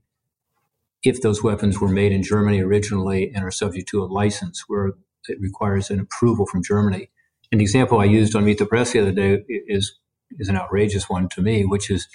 if 1.05 1.21
those 1.21 1.43
weapons 1.43 1.81
were 1.81 1.89
made 1.89 2.13
in 2.13 2.23
Germany 2.23 2.61
originally 2.61 3.31
and 3.35 3.45
are 3.45 3.51
subject 3.51 3.89
to 3.91 4.03
a 4.03 4.07
license 4.07 4.65
where 4.67 4.93
it 5.29 5.41
requires 5.41 5.91
an 5.91 6.01
approval 6.01 6.47
from 6.47 6.63
Germany. 6.63 7.11
An 7.53 7.61
example 7.61 8.01
I 8.01 8.05
used 8.05 8.35
on 8.35 8.45
Meet 8.45 8.59
the 8.59 8.67
Press 8.67 8.93
the 8.93 9.01
other 9.01 9.13
day 9.13 9.45
is 9.49 9.99
is 10.39 10.49
an 10.49 10.57
outrageous 10.57 11.09
one 11.09 11.29
to 11.29 11.43
me, 11.43 11.65
which 11.65 11.91
is 11.91 12.09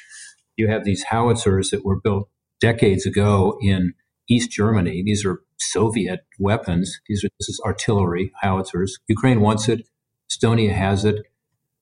you 0.58 0.68
have 0.68 0.84
these 0.84 1.04
howitzers 1.04 1.70
that 1.70 1.86
were 1.86 2.00
built 2.00 2.28
decades 2.60 3.06
ago 3.06 3.58
in 3.62 3.94
East 4.30 4.52
Germany. 4.52 5.02
These 5.04 5.26
are 5.26 5.42
Soviet 5.58 6.22
weapons. 6.38 7.00
These 7.08 7.24
are 7.24 7.30
this 7.40 7.50
is 7.50 7.62
artillery 7.66 8.32
howitzers. 8.42 8.98
Ukraine 9.08 9.42
wants 9.42 9.70
it. 9.70 9.88
Estonia 10.32 10.74
has 10.74 11.06
it. 11.06 11.26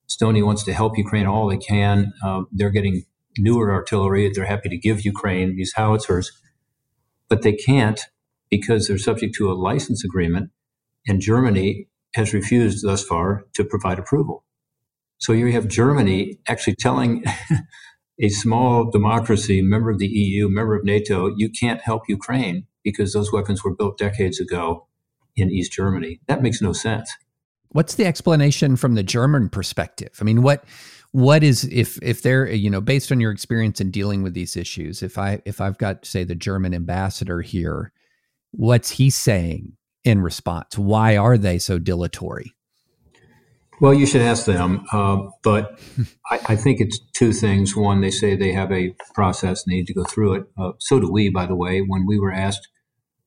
Estonia 0.08 0.44
wants 0.44 0.64
to 0.64 0.72
help 0.72 0.96
Ukraine 0.96 1.26
all 1.26 1.48
they 1.48 1.58
can. 1.58 2.12
Uh, 2.22 2.42
they're 2.52 2.70
getting 2.70 3.04
newer 3.36 3.72
artillery. 3.72 4.30
They're 4.32 4.46
happy 4.46 4.68
to 4.68 4.78
give 4.78 5.04
Ukraine 5.04 5.56
these 5.56 5.74
howitzers, 5.74 6.30
but 7.28 7.42
they 7.42 7.52
can't 7.52 8.00
because 8.50 8.88
they're 8.88 8.98
subject 8.98 9.34
to 9.36 9.50
a 9.50 9.54
license 9.54 10.04
agreement, 10.04 10.50
and 11.06 11.20
Germany 11.20 11.88
has 12.14 12.32
refused 12.32 12.84
thus 12.84 13.04
far 13.04 13.44
to 13.54 13.64
provide 13.64 13.98
approval. 13.98 14.44
So 15.18 15.32
you 15.32 15.52
have 15.52 15.68
Germany 15.68 16.38
actually 16.48 16.76
telling 16.76 17.24
a 18.20 18.28
small 18.28 18.90
democracy, 18.90 19.62
member 19.62 19.90
of 19.90 19.98
the 19.98 20.06
EU, 20.06 20.48
member 20.48 20.74
of 20.74 20.84
NATO, 20.84 21.32
you 21.36 21.50
can't 21.50 21.80
help 21.80 22.02
Ukraine 22.08 22.66
because 22.82 23.12
those 23.12 23.32
weapons 23.32 23.62
were 23.62 23.74
built 23.74 23.98
decades 23.98 24.40
ago 24.40 24.86
in 25.36 25.50
East 25.50 25.72
Germany. 25.72 26.20
That 26.26 26.42
makes 26.42 26.62
no 26.62 26.72
sense. 26.72 27.10
What's 27.70 27.96
the 27.96 28.06
explanation 28.06 28.76
from 28.76 28.94
the 28.94 29.02
German 29.02 29.50
perspective? 29.50 30.10
I 30.20 30.24
mean, 30.24 30.42
what 30.42 30.64
what 31.18 31.42
is 31.42 31.64
if 31.64 31.98
if 32.00 32.22
they're 32.22 32.48
you 32.48 32.70
know 32.70 32.80
based 32.80 33.10
on 33.10 33.18
your 33.18 33.32
experience 33.32 33.80
in 33.80 33.90
dealing 33.90 34.22
with 34.22 34.34
these 34.34 34.56
issues, 34.56 35.02
if 35.02 35.18
I 35.18 35.42
if 35.44 35.60
I've 35.60 35.76
got 35.76 36.06
say 36.06 36.22
the 36.22 36.36
German 36.36 36.72
ambassador 36.74 37.40
here, 37.40 37.92
what's 38.52 38.90
he 38.90 39.10
saying 39.10 39.72
in 40.04 40.20
response? 40.20 40.78
Why 40.78 41.16
are 41.16 41.36
they 41.36 41.58
so 41.58 41.80
dilatory? 41.80 42.54
Well, 43.80 43.94
you 43.94 44.06
should 44.06 44.22
ask 44.22 44.44
them, 44.44 44.84
uh, 44.92 45.18
but 45.42 45.80
I, 46.30 46.40
I, 46.46 46.56
think 46.56 46.80
it's 46.80 46.98
two 47.14 47.32
things. 47.32 47.76
One, 47.76 48.00
they 48.00 48.10
say 48.10 48.34
they 48.34 48.52
have 48.52 48.72
a 48.72 48.92
process, 49.14 49.64
and 49.64 49.72
need 49.72 49.86
to 49.86 49.94
go 49.94 50.02
through 50.02 50.34
it. 50.34 50.44
Uh, 50.58 50.72
so 50.78 50.98
do 50.98 51.10
we, 51.10 51.30
by 51.30 51.46
the 51.46 51.54
way. 51.54 51.80
When 51.80 52.04
we 52.04 52.18
were 52.18 52.32
asked 52.32 52.66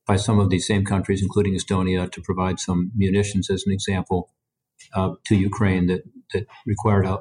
by 0.06 0.16
some 0.16 0.38
of 0.38 0.50
these 0.50 0.66
same 0.66 0.84
countries, 0.84 1.22
including 1.22 1.54
Estonia, 1.54 2.10
to 2.10 2.20
provide 2.20 2.60
some 2.60 2.90
munitions, 2.94 3.48
as 3.48 3.64
an 3.66 3.72
example, 3.72 4.30
uh, 4.94 5.12
to 5.24 5.36
Ukraine 5.36 5.86
that, 5.86 6.02
that 6.34 6.46
required 6.66 7.06
a, 7.06 7.20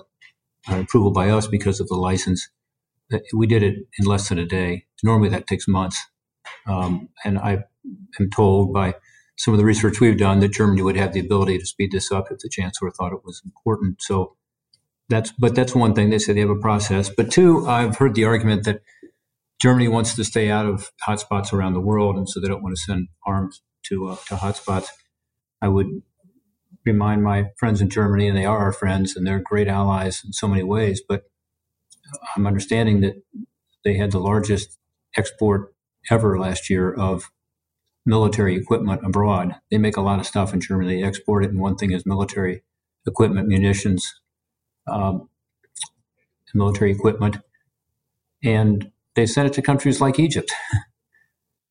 approval 0.67 1.11
by 1.11 1.29
us 1.29 1.47
because 1.47 1.79
of 1.79 1.87
the 1.87 1.95
license, 1.95 2.49
we 3.33 3.47
did 3.47 3.63
it 3.63 3.75
in 3.99 4.05
less 4.05 4.29
than 4.29 4.39
a 4.39 4.45
day. 4.45 4.85
Normally, 5.03 5.29
that 5.29 5.47
takes 5.47 5.67
months. 5.67 5.99
Um, 6.67 7.09
and 7.23 7.37
I 7.39 7.63
am 8.19 8.29
told 8.29 8.73
by 8.73 8.95
some 9.37 9.53
of 9.53 9.57
the 9.57 9.65
research 9.65 9.99
we've 9.99 10.17
done 10.17 10.39
that 10.39 10.53
Germany 10.53 10.81
would 10.81 10.97
have 10.97 11.13
the 11.13 11.19
ability 11.19 11.57
to 11.57 11.65
speed 11.65 11.91
this 11.91 12.11
up 12.11 12.31
if 12.31 12.39
the 12.39 12.49
chancellor 12.49 12.91
thought 12.91 13.13
it 13.13 13.25
was 13.25 13.41
important. 13.43 14.01
So 14.01 14.35
that's, 15.09 15.31
but 15.31 15.55
that's 15.55 15.75
one 15.75 15.93
thing. 15.93 16.09
They 16.09 16.19
say 16.19 16.33
they 16.33 16.41
have 16.41 16.49
a 16.49 16.55
process. 16.55 17.09
But 17.09 17.31
two, 17.31 17.67
I've 17.67 17.97
heard 17.97 18.15
the 18.15 18.25
argument 18.25 18.63
that 18.65 18.81
Germany 19.61 19.87
wants 19.87 20.15
to 20.15 20.23
stay 20.23 20.49
out 20.49 20.65
of 20.65 20.91
hotspots 21.07 21.53
around 21.53 21.73
the 21.73 21.81
world, 21.81 22.17
and 22.17 22.27
so 22.27 22.39
they 22.39 22.47
don't 22.47 22.63
want 22.63 22.75
to 22.75 22.81
send 22.81 23.09
arms 23.27 23.61
to 23.85 24.07
uh, 24.07 24.15
to 24.27 24.35
hotspots. 24.35 24.87
I 25.61 25.67
would 25.67 26.01
remind 26.85 27.23
my 27.23 27.45
friends 27.57 27.81
in 27.81 27.89
Germany, 27.89 28.27
and 28.27 28.37
they 28.37 28.45
are 28.45 28.59
our 28.59 28.73
friends, 28.73 29.15
and 29.15 29.25
they're 29.25 29.39
great 29.39 29.67
allies 29.67 30.21
in 30.25 30.33
so 30.33 30.47
many 30.47 30.63
ways. 30.63 31.01
But 31.07 31.23
I'm 32.35 32.47
understanding 32.47 33.01
that 33.01 33.21
they 33.83 33.95
had 33.95 34.11
the 34.11 34.19
largest 34.19 34.77
export 35.17 35.73
ever 36.09 36.39
last 36.39 36.69
year 36.69 36.91
of 36.93 37.31
military 38.05 38.55
equipment 38.55 39.05
abroad. 39.05 39.55
They 39.69 39.77
make 39.77 39.97
a 39.97 40.01
lot 40.01 40.19
of 40.19 40.27
stuff 40.27 40.53
in 40.53 40.61
Germany. 40.61 41.01
They 41.01 41.07
export 41.07 41.43
it, 41.43 41.51
and 41.51 41.59
one 41.59 41.75
thing 41.75 41.91
is 41.91 42.05
military 42.05 42.63
equipment, 43.05 43.47
munitions, 43.47 44.13
um, 44.87 45.29
military 46.53 46.91
equipment, 46.91 47.37
and 48.43 48.91
they 49.15 49.25
send 49.25 49.47
it 49.47 49.53
to 49.53 49.61
countries 49.61 50.01
like 50.01 50.19
Egypt. 50.19 50.51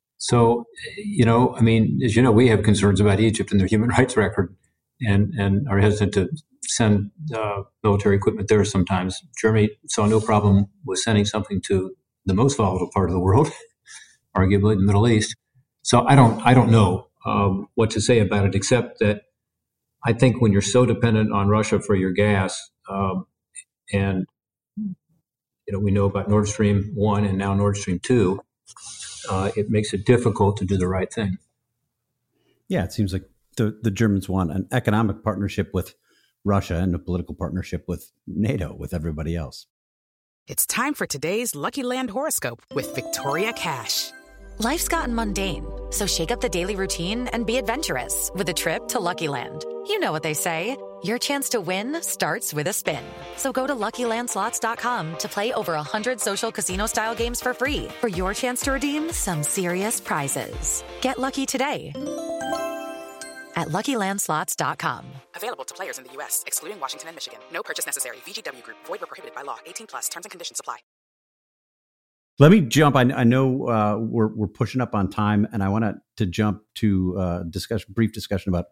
so, 0.19 0.67
you 0.97 1.25
know, 1.25 1.55
I 1.57 1.61
mean, 1.61 2.01
as 2.05 2.17
you 2.17 2.23
know, 2.23 2.33
we 2.33 2.49
have 2.49 2.63
concerns 2.63 3.01
about 3.01 3.21
Egypt 3.21 3.51
and 3.51 3.61
their 3.61 3.69
human 3.69 3.91
rights 3.91 4.17
record, 4.17 4.55
and 5.03 5.33
and 5.35 5.69
are 5.69 5.79
hesitant 5.79 6.15
to 6.15 6.29
send 6.65 7.11
uh, 7.35 7.63
military 7.83 8.17
equipment 8.17 8.49
there. 8.49 8.65
Sometimes 8.65 9.21
Germany 9.41 9.71
saw 9.89 10.07
no 10.07 10.21
problem 10.21 10.67
with 10.85 11.01
sending 11.01 11.25
something 11.25 11.61
to 11.67 11.95
the 12.27 12.35
most 12.35 12.57
volatile 12.57 12.91
part 12.93 13.09
of 13.09 13.15
the 13.15 13.21
world, 13.21 13.51
arguably 14.37 14.77
the 14.77 14.85
Middle 14.85 15.09
East 15.09 15.37
so 15.83 16.05
I 16.07 16.15
don't 16.15 16.45
I 16.47 16.55
don't 16.55 16.71
know 16.71 17.09
um, 17.27 17.69
what 17.75 17.91
to 17.91 18.01
say 18.01 18.21
about 18.21 18.47
it, 18.47 18.55
except 18.55 18.99
that 19.01 19.23
I 20.05 20.13
think 20.13 20.41
when 20.41 20.53
you're 20.53 20.63
so 20.63 20.87
dependent 20.87 21.33
on 21.33 21.49
Russia 21.49 21.81
for 21.81 21.95
your 21.95 22.13
gas, 22.13 22.71
um, 22.89 23.27
and 23.93 24.27
you 24.77 25.73
know 25.73 25.79
we 25.79 25.91
know 25.91 26.07
about 26.07 26.29
Nord 26.29 26.49
Stream 26.49 26.93
one 26.95 27.25
and 27.25 27.39
now 27.39 27.55
Nord 27.55 27.77
Stream 27.77 27.99
two, 27.99 28.41
uh, 29.29 29.51
it 29.57 29.71
makes 29.71 29.93
it 29.93 30.05
difficult 30.05 30.57
to 30.59 30.65
do 30.65 30.77
the 30.77 30.89
right 30.89 31.13
thing. 31.13 31.39
Yeah, 32.69 32.85
it 32.85 32.93
seems 32.93 33.13
like 33.13 33.29
the 33.57 33.79
the 33.83 33.91
Germans 33.91 34.29
want 34.29 34.53
an 34.53 34.69
economic 34.73 35.23
partnership 35.23 35.71
with 35.73 35.95
Russia 36.45 36.77
and 36.77 36.95
a 36.95 36.99
political 36.99 37.35
partnership 37.35 37.85
with 37.87 38.11
NATO, 38.27 38.75
with 38.75 38.95
everybody 38.95 39.37
else. 39.37 39.67
It's 40.47 40.67
time 40.67 40.95
for 40.95 41.07
today's 41.07 41.55
Lucky 41.55 41.83
Land 41.83 42.11
horoscope 42.11 42.63
with 42.75 42.95
Victoria 42.95 43.53
Cash. 43.53 44.11
Life's 44.59 44.89
gotten 44.89 45.15
mundane, 45.15 45.65
so 45.91 46.07
shake 46.07 46.31
up 46.31 46.41
the 46.41 46.49
daily 46.49 46.77
routine 46.77 47.29
and 47.29 47.47
be 47.47 47.57
adventurous 47.57 48.31
with 48.35 48.49
a 48.49 48.53
trip 48.53 48.89
to 48.89 49.01
Lucky 49.01 49.29
Land. 49.29 49.65
You 49.87 50.01
know 50.01 50.13
what 50.13 50.23
they 50.23 50.35
say. 50.35 50.77
Your 51.03 51.17
chance 51.17 51.49
to 51.51 51.61
win 51.63 52.03
starts 52.03 52.53
with 52.53 52.67
a 52.67 52.75
spin. 52.75 53.03
So 53.39 53.53
go 53.53 53.67
to 53.67 53.75
LuckyLandSlots.com 53.75 55.17
to 55.19 55.29
play 55.29 55.53
over 55.55 55.73
100 55.73 56.21
social 56.21 56.53
casino-style 56.53 57.15
games 57.15 57.41
for 57.41 57.55
free 57.55 57.89
for 58.01 58.09
your 58.09 58.35
chance 58.35 58.61
to 58.63 58.73
redeem 58.73 59.11
some 59.11 59.43
serious 59.43 59.99
prizes. 59.99 60.85
Get 61.01 61.19
lucky 61.19 61.47
today 61.47 61.93
at 63.61 63.69
LuckyLandSlots.com. 63.69 65.05
Available 65.37 65.65
to 65.65 65.75
players 65.75 65.99
in 65.99 66.05
the 66.05 66.13
U.S., 66.15 66.43
excluding 66.47 66.81
Washington 66.81 67.09
and 67.09 67.17
Michigan. 67.17 67.39
No 67.53 67.63
purchase 67.63 67.87
necessary. 67.87 68.17
VGW 68.27 68.63
Group. 68.63 68.79
Void 68.87 69.01
where 69.01 69.07
prohibited 69.07 69.35
by 69.35 69.43
law. 69.43 69.59
18 69.67 69.87
plus. 69.87 70.09
Terms 70.09 70.27
and 70.27 70.31
conditions 70.31 70.59
apply. 70.59 70.79
Let 72.41 72.51
me 72.51 72.63
jump. 72.63 72.97
I, 72.97 73.03
I 73.03 73.25
know 73.25 73.69
uh, 73.69 73.99
we're 74.01 74.29
we're 74.29 74.47
pushing 74.47 74.81
up 74.81 74.95
on 74.95 75.11
time, 75.11 75.47
and 75.53 75.63
I 75.63 75.69
want 75.69 75.85
to 76.17 76.27
jump 76.27 76.63
to 76.77 77.19
uh, 77.19 77.43
discussion, 77.51 77.93
brief 77.93 78.13
discussion 78.13 78.49
about 78.49 78.67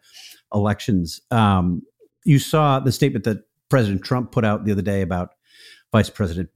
elections. 0.55 1.21
Um, 1.31 1.83
you 2.25 2.39
saw 2.39 2.81
the 2.81 2.93
statement 2.93 3.27
that 3.27 3.45
President 3.69 4.03
Trump 4.03 4.33
put 4.33 4.43
out 4.43 4.65
the 4.65 4.73
other 4.73 4.81
day 4.81 5.03
about 5.03 5.35
Vice 5.93 6.11
President 6.11 6.49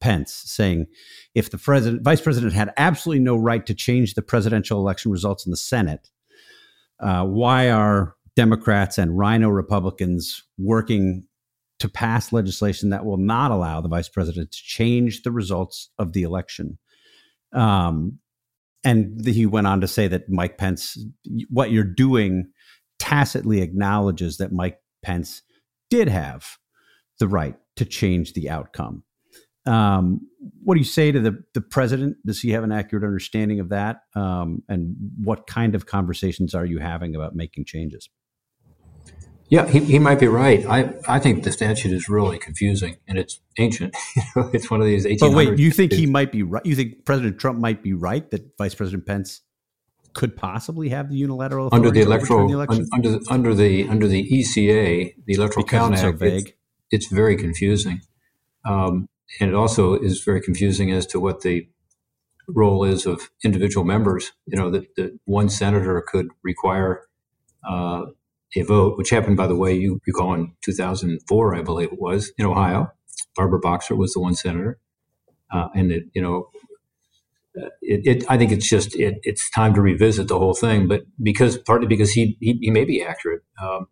Pence, 0.00 0.32
saying 0.32 0.86
if 1.34 1.50
the 1.50 1.58
president, 1.58 2.02
vice 2.02 2.20
president, 2.20 2.52
had 2.52 2.72
absolutely 2.76 3.22
no 3.22 3.36
right 3.36 3.64
to 3.66 3.74
change 3.74 4.14
the 4.14 4.22
presidential 4.22 4.78
election 4.78 5.10
results 5.10 5.46
in 5.46 5.50
the 5.50 5.56
Senate, 5.56 6.10
uh, 7.00 7.24
why 7.24 7.70
are 7.70 8.14
Democrats 8.36 8.98
and 8.98 9.18
RINO 9.18 9.48
Republicans 9.48 10.42
working 10.58 11.24
to 11.80 11.88
pass 11.88 12.32
legislation 12.32 12.90
that 12.90 13.04
will 13.04 13.16
not 13.16 13.50
allow 13.50 13.80
the 13.80 13.88
vice 13.88 14.08
president 14.08 14.52
to 14.52 14.58
change 14.62 15.22
the 15.22 15.32
results 15.32 15.90
of 15.98 16.12
the 16.12 16.22
election. 16.22 16.78
Um, 17.52 18.18
and 18.84 19.26
he 19.26 19.46
went 19.46 19.66
on 19.66 19.80
to 19.80 19.88
say 19.88 20.06
that 20.08 20.28
Mike 20.28 20.58
Pence, 20.58 20.98
what 21.48 21.70
you're 21.70 21.84
doing 21.84 22.50
tacitly 22.98 23.62
acknowledges 23.62 24.36
that 24.36 24.52
Mike 24.52 24.78
Pence 25.02 25.42
did 25.88 26.08
have 26.08 26.58
the 27.18 27.28
right 27.28 27.56
to 27.76 27.84
change 27.84 28.34
the 28.34 28.48
outcome. 28.48 29.02
Um, 29.66 30.26
what 30.62 30.74
do 30.74 30.80
you 30.80 30.86
say 30.86 31.12
to 31.12 31.20
the, 31.20 31.42
the 31.54 31.60
president? 31.60 32.16
Does 32.24 32.40
he 32.40 32.50
have 32.50 32.64
an 32.64 32.72
accurate 32.72 33.04
understanding 33.04 33.60
of 33.60 33.68
that? 33.70 34.02
Um, 34.14 34.62
and 34.68 34.96
what 35.22 35.46
kind 35.46 35.74
of 35.74 35.86
conversations 35.86 36.54
are 36.54 36.64
you 36.64 36.78
having 36.78 37.14
about 37.14 37.34
making 37.34 37.66
changes? 37.66 38.08
Yeah, 39.50 39.66
he, 39.66 39.80
he 39.80 39.98
might 39.98 40.20
be 40.20 40.28
right. 40.28 40.64
I, 40.64 40.94
I 41.08 41.18
think 41.18 41.42
the 41.42 41.50
statute 41.50 41.92
is 41.92 42.08
really 42.08 42.38
confusing 42.38 42.98
and 43.08 43.18
it's 43.18 43.40
ancient. 43.58 43.96
it's 44.52 44.70
one 44.70 44.80
of 44.80 44.86
these 44.86 45.04
1800s. 45.04 45.18
But 45.18 45.32
wait, 45.32 45.58
you 45.58 45.72
think 45.72 45.92
he 45.92 46.06
might 46.06 46.30
be 46.30 46.44
right? 46.44 46.64
You 46.64 46.76
think 46.76 47.04
President 47.04 47.38
Trump 47.38 47.58
might 47.58 47.82
be 47.82 47.92
right 47.92 48.30
that 48.30 48.56
Vice 48.56 48.76
President 48.76 49.06
Pence 49.06 49.40
could 50.12 50.36
possibly 50.36 50.88
have 50.90 51.08
the 51.08 51.16
unilateral 51.16 51.68
under 51.72 51.90
the 51.90 52.00
electoral 52.00 52.48
the 52.48 52.88
under 52.92 53.18
under 53.28 53.54
the 53.54 53.88
under 53.88 54.06
the 54.06 54.28
ECA, 54.30 55.14
the 55.26 55.34
Electoral 55.34 55.64
because 55.64 55.78
Count 55.78 55.94
it's 55.94 56.02
Act. 56.02 56.18
So 56.18 56.24
vague. 56.24 56.48
It's, 56.90 57.06
it's 57.06 57.06
very 57.06 57.36
confusing, 57.36 58.02
um, 58.64 59.08
and 59.38 59.50
it 59.50 59.54
also 59.54 59.94
is 59.94 60.22
very 60.24 60.40
confusing 60.40 60.90
as 60.90 61.06
to 61.06 61.20
what 61.20 61.42
the 61.42 61.68
role 62.48 62.84
is 62.84 63.06
of 63.06 63.30
individual 63.44 63.84
members. 63.84 64.32
You 64.46 64.58
know 64.58 64.70
that, 64.70 64.94
that 64.96 65.18
one 65.24 65.48
senator 65.48 66.02
could 66.06 66.28
require 66.42 67.02
uh, 67.68 68.06
a 68.56 68.62
vote, 68.62 68.98
which 68.98 69.10
happened, 69.10 69.36
by 69.36 69.46
the 69.46 69.56
way, 69.56 69.74
you 69.74 70.00
recall 70.06 70.34
in 70.34 70.52
2004, 70.62 71.54
I 71.54 71.62
believe 71.62 71.92
it 71.92 72.00
was, 72.00 72.32
in 72.36 72.46
Ohio. 72.46 72.90
Barbara 73.36 73.60
Boxer 73.60 73.94
was 73.94 74.12
the 74.12 74.20
one 74.20 74.34
senator. 74.34 74.78
Uh, 75.52 75.68
and 75.74 75.92
it, 75.92 76.04
you 76.14 76.22
know, 76.22 76.48
it, 77.82 78.06
it, 78.06 78.24
I 78.28 78.38
think 78.38 78.52
it's 78.52 78.68
just 78.68 78.94
it, 78.96 79.18
it's 79.22 79.50
time 79.50 79.74
to 79.74 79.80
revisit 79.80 80.28
the 80.28 80.38
whole 80.38 80.54
thing, 80.54 80.88
but 80.88 81.02
because 81.22 81.58
partly 81.58 81.86
because 81.86 82.12
he 82.12 82.36
he, 82.40 82.58
he 82.60 82.70
may 82.70 82.84
be 82.84 83.02
accurate 83.02 83.42
um, 83.60 83.86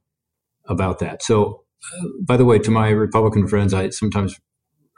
about 0.66 1.01
that. 1.01 1.22
So, 1.22 1.64
uh, 1.96 2.09
by 2.22 2.37
the 2.37 2.44
way, 2.44 2.59
to 2.61 2.70
my 2.70 2.90
Republican 2.90 3.48
friends, 3.48 3.74
I 3.74 3.90
sometimes 3.90 4.38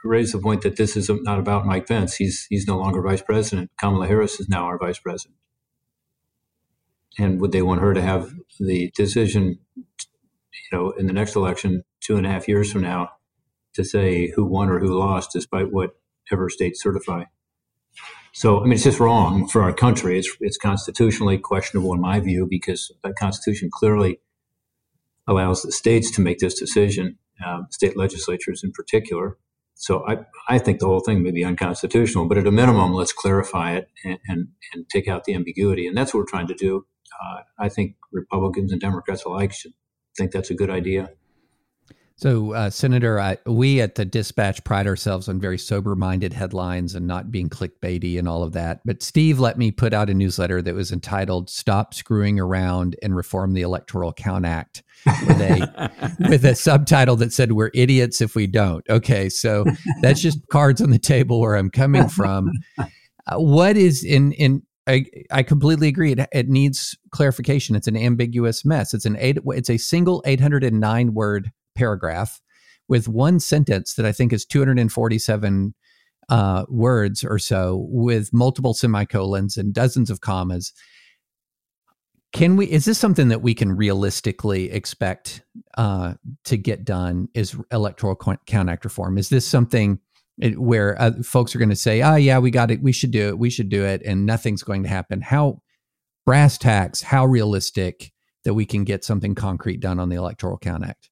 raise 0.03 0.31
the 0.31 0.39
point 0.39 0.61
that 0.61 0.77
this 0.77 0.97
is 0.97 1.09
not 1.09 1.39
about 1.39 1.65
Mike 1.65 1.87
Pence. 1.87 2.15
He's 2.15 2.47
he's 2.49 2.67
no 2.67 2.77
longer 2.77 3.01
vice 3.01 3.21
president. 3.21 3.71
Kamala 3.79 4.07
Harris 4.07 4.39
is 4.39 4.49
now 4.49 4.65
our 4.65 4.77
vice 4.77 4.99
president. 4.99 5.37
And 7.19 7.41
would 7.41 7.51
they 7.51 7.61
want 7.61 7.81
her 7.81 7.93
to 7.93 8.01
have 8.01 8.33
the 8.59 8.91
decision, 8.95 9.59
you 9.75 9.85
know, 10.71 10.91
in 10.91 11.07
the 11.07 11.13
next 11.13 11.35
election, 11.35 11.83
two 11.99 12.15
and 12.15 12.25
a 12.25 12.29
half 12.29 12.47
years 12.47 12.71
from 12.71 12.81
now, 12.81 13.09
to 13.73 13.83
say 13.83 14.31
who 14.35 14.45
won 14.45 14.69
or 14.69 14.79
who 14.79 14.97
lost, 14.97 15.31
despite 15.33 15.71
whatever 15.71 16.49
states 16.49 16.81
certify? 16.81 17.25
So, 18.33 18.61
I 18.61 18.63
mean, 18.63 18.73
it's 18.73 18.83
just 18.83 18.99
wrong 18.99 19.47
for 19.47 19.61
our 19.61 19.73
country. 19.73 20.17
It's 20.17 20.29
it's 20.39 20.57
constitutionally 20.57 21.37
questionable 21.37 21.93
in 21.93 21.99
my 21.99 22.19
view 22.19 22.47
because 22.49 22.91
the 23.03 23.13
Constitution 23.13 23.69
clearly 23.71 24.19
allows 25.27 25.61
the 25.61 25.71
states 25.71 26.09
to 26.11 26.21
make 26.21 26.39
this 26.39 26.57
decision, 26.57 27.17
uh, 27.45 27.63
state 27.69 27.97
legislatures 27.97 28.63
in 28.63 28.71
particular. 28.71 29.37
So, 29.81 30.05
I 30.07 30.19
I 30.47 30.59
think 30.59 30.79
the 30.79 30.85
whole 30.87 30.99
thing 31.01 31.23
may 31.23 31.31
be 31.31 31.43
unconstitutional, 31.43 32.27
but 32.27 32.37
at 32.37 32.47
a 32.47 32.51
minimum, 32.51 32.93
let's 32.93 33.13
clarify 33.13 33.73
it 33.77 33.89
and 34.05 34.19
and, 34.27 34.47
and 34.73 34.89
take 34.89 35.07
out 35.07 35.25
the 35.25 35.33
ambiguity, 35.33 35.87
and 35.87 35.97
that's 35.97 36.13
what 36.13 36.21
we're 36.21 36.25
trying 36.35 36.47
to 36.47 36.55
do. 36.55 36.85
Uh, 37.21 37.41
I 37.59 37.69
think 37.69 37.95
Republicans 38.11 38.71
and 38.71 38.81
Democrats 38.81 39.25
alike 39.25 39.53
should 39.53 39.73
think 40.17 40.31
that's 40.31 40.51
a 40.51 40.55
good 40.55 40.69
idea. 40.69 41.09
So, 42.21 42.53
uh, 42.53 42.69
Senator, 42.69 43.19
I, 43.19 43.37
we 43.47 43.81
at 43.81 43.95
the 43.95 44.05
Dispatch 44.05 44.63
pride 44.63 44.85
ourselves 44.85 45.27
on 45.27 45.39
very 45.39 45.57
sober 45.57 45.95
minded 45.95 46.33
headlines 46.33 46.93
and 46.93 47.07
not 47.07 47.31
being 47.31 47.49
clickbaity 47.49 48.19
and 48.19 48.27
all 48.27 48.43
of 48.43 48.53
that. 48.53 48.81
But 48.85 49.01
Steve 49.01 49.39
let 49.39 49.57
me 49.57 49.71
put 49.71 49.91
out 49.91 50.07
a 50.07 50.13
newsletter 50.13 50.61
that 50.61 50.75
was 50.75 50.91
entitled 50.91 51.49
Stop 51.49 51.95
Screwing 51.95 52.39
Around 52.39 52.95
and 53.01 53.15
Reform 53.15 53.53
the 53.53 53.63
Electoral 53.63 54.13
Count 54.13 54.45
Act 54.45 54.83
with 55.07 55.41
a, 55.41 55.91
with 56.29 56.45
a 56.45 56.53
subtitle 56.53 57.15
that 57.15 57.33
said, 57.33 57.53
We're 57.53 57.71
idiots 57.73 58.21
if 58.21 58.35
we 58.35 58.45
don't. 58.45 58.87
Okay, 58.87 59.27
so 59.27 59.65
that's 60.03 60.21
just 60.21 60.47
cards 60.51 60.79
on 60.79 60.91
the 60.91 60.99
table 60.99 61.39
where 61.39 61.55
I'm 61.55 61.71
coming 61.71 62.07
from. 62.07 62.51
Uh, 62.77 62.85
what 63.37 63.75
is 63.75 64.03
in, 64.03 64.33
in, 64.33 64.61
I, 64.85 65.05
I 65.31 65.41
completely 65.41 65.87
agree. 65.87 66.11
It, 66.11 66.29
it 66.31 66.49
needs 66.49 66.95
clarification. 67.09 67.75
It's 67.75 67.87
an 67.87 67.97
ambiguous 67.97 68.63
mess. 68.63 68.93
It's 68.93 69.07
an 69.07 69.17
eight. 69.19 69.39
It's 69.43 69.71
a 69.71 69.77
single 69.77 70.21
809 70.27 71.15
word 71.15 71.51
paragraph 71.75 72.41
with 72.87 73.07
one 73.07 73.39
sentence 73.39 73.93
that 73.93 74.05
I 74.05 74.11
think 74.11 74.33
is 74.33 74.45
247 74.45 75.73
uh, 76.29 76.65
words 76.69 77.23
or 77.23 77.39
so 77.39 77.85
with 77.89 78.33
multiple 78.33 78.73
semicolons 78.73 79.57
and 79.57 79.73
dozens 79.73 80.09
of 80.09 80.21
commas. 80.21 80.73
Can 82.33 82.55
we? 82.55 82.65
Is 82.67 82.85
this 82.85 82.97
something 82.97 83.27
that 83.27 83.41
we 83.41 83.53
can 83.53 83.75
realistically 83.75 84.71
expect 84.71 85.43
uh, 85.77 86.13
to 86.45 86.57
get 86.57 86.85
done? 86.85 87.27
Is 87.33 87.57
electoral 87.71 88.15
count 88.15 88.69
act 88.69 88.85
reform? 88.85 89.17
Is 89.17 89.29
this 89.29 89.45
something 89.45 89.99
where 90.55 90.99
uh, 91.01 91.11
folks 91.23 91.53
are 91.53 91.59
going 91.59 91.69
to 91.69 91.75
say, 91.75 92.01
"Oh, 92.01 92.15
yeah, 92.15 92.39
we 92.39 92.49
got 92.49 92.71
it. 92.71 92.81
We 92.81 92.93
should 92.93 93.11
do 93.11 93.27
it. 93.27 93.37
We 93.37 93.49
should 93.49 93.69
do 93.69 93.83
it," 93.83 94.01
and 94.05 94.25
nothing's 94.25 94.63
going 94.63 94.83
to 94.83 94.89
happen? 94.89 95.19
How 95.19 95.61
brass 96.25 96.57
tacks? 96.57 97.01
How 97.01 97.25
realistic 97.25 98.11
that 98.45 98.53
we 98.53 98.65
can 98.65 98.85
get 98.85 99.03
something 99.03 99.35
concrete 99.35 99.81
done 99.81 99.99
on 99.99 100.07
the 100.07 100.15
electoral 100.15 100.57
count 100.57 100.85
act? 100.85 101.10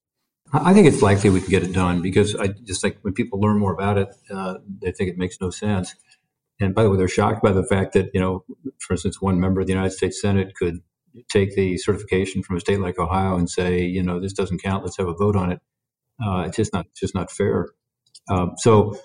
I 0.51 0.73
think 0.73 0.87
it's 0.87 1.01
likely 1.01 1.29
we 1.29 1.41
can 1.41 1.49
get 1.49 1.63
it 1.63 1.73
done 1.73 2.01
because 2.01 2.35
I 2.35 2.47
just 2.47 2.83
like 2.83 2.97
when 3.01 3.13
people 3.13 3.39
learn 3.39 3.59
more 3.59 3.73
about 3.73 3.97
it, 3.97 4.09
uh, 4.31 4.55
they 4.81 4.91
think 4.91 5.09
it 5.09 5.17
makes 5.17 5.39
no 5.39 5.49
sense. 5.51 5.95
And 6.59 6.73
by 6.73 6.83
the 6.83 6.89
way, 6.89 6.97
they're 6.97 7.07
shocked 7.07 7.43
by 7.43 7.51
the 7.51 7.63
fact 7.63 7.93
that 7.93 8.09
you 8.13 8.19
know, 8.19 8.43
for 8.79 8.93
instance, 8.93 9.21
one 9.21 9.39
member 9.39 9.61
of 9.61 9.67
the 9.67 9.73
United 9.73 9.91
States 9.91 10.19
Senate 10.19 10.55
could 10.55 10.79
take 11.29 11.55
the 11.55 11.77
certification 11.77 12.43
from 12.43 12.57
a 12.57 12.59
state 12.59 12.79
like 12.79 12.97
Ohio 12.99 13.35
and 13.35 13.49
say, 13.49 13.83
you 13.83 14.01
know, 14.01 14.19
this 14.19 14.33
doesn't 14.33 14.61
count. 14.61 14.83
Let's 14.83 14.97
have 14.97 15.07
a 15.07 15.13
vote 15.13 15.35
on 15.35 15.51
it. 15.51 15.59
Uh, 16.23 16.45
it's 16.47 16.57
just 16.57 16.73
not 16.73 16.85
it's 16.91 16.99
just 16.99 17.15
not 17.15 17.31
fair. 17.31 17.69
Um, 18.29 18.53
so 18.57 18.97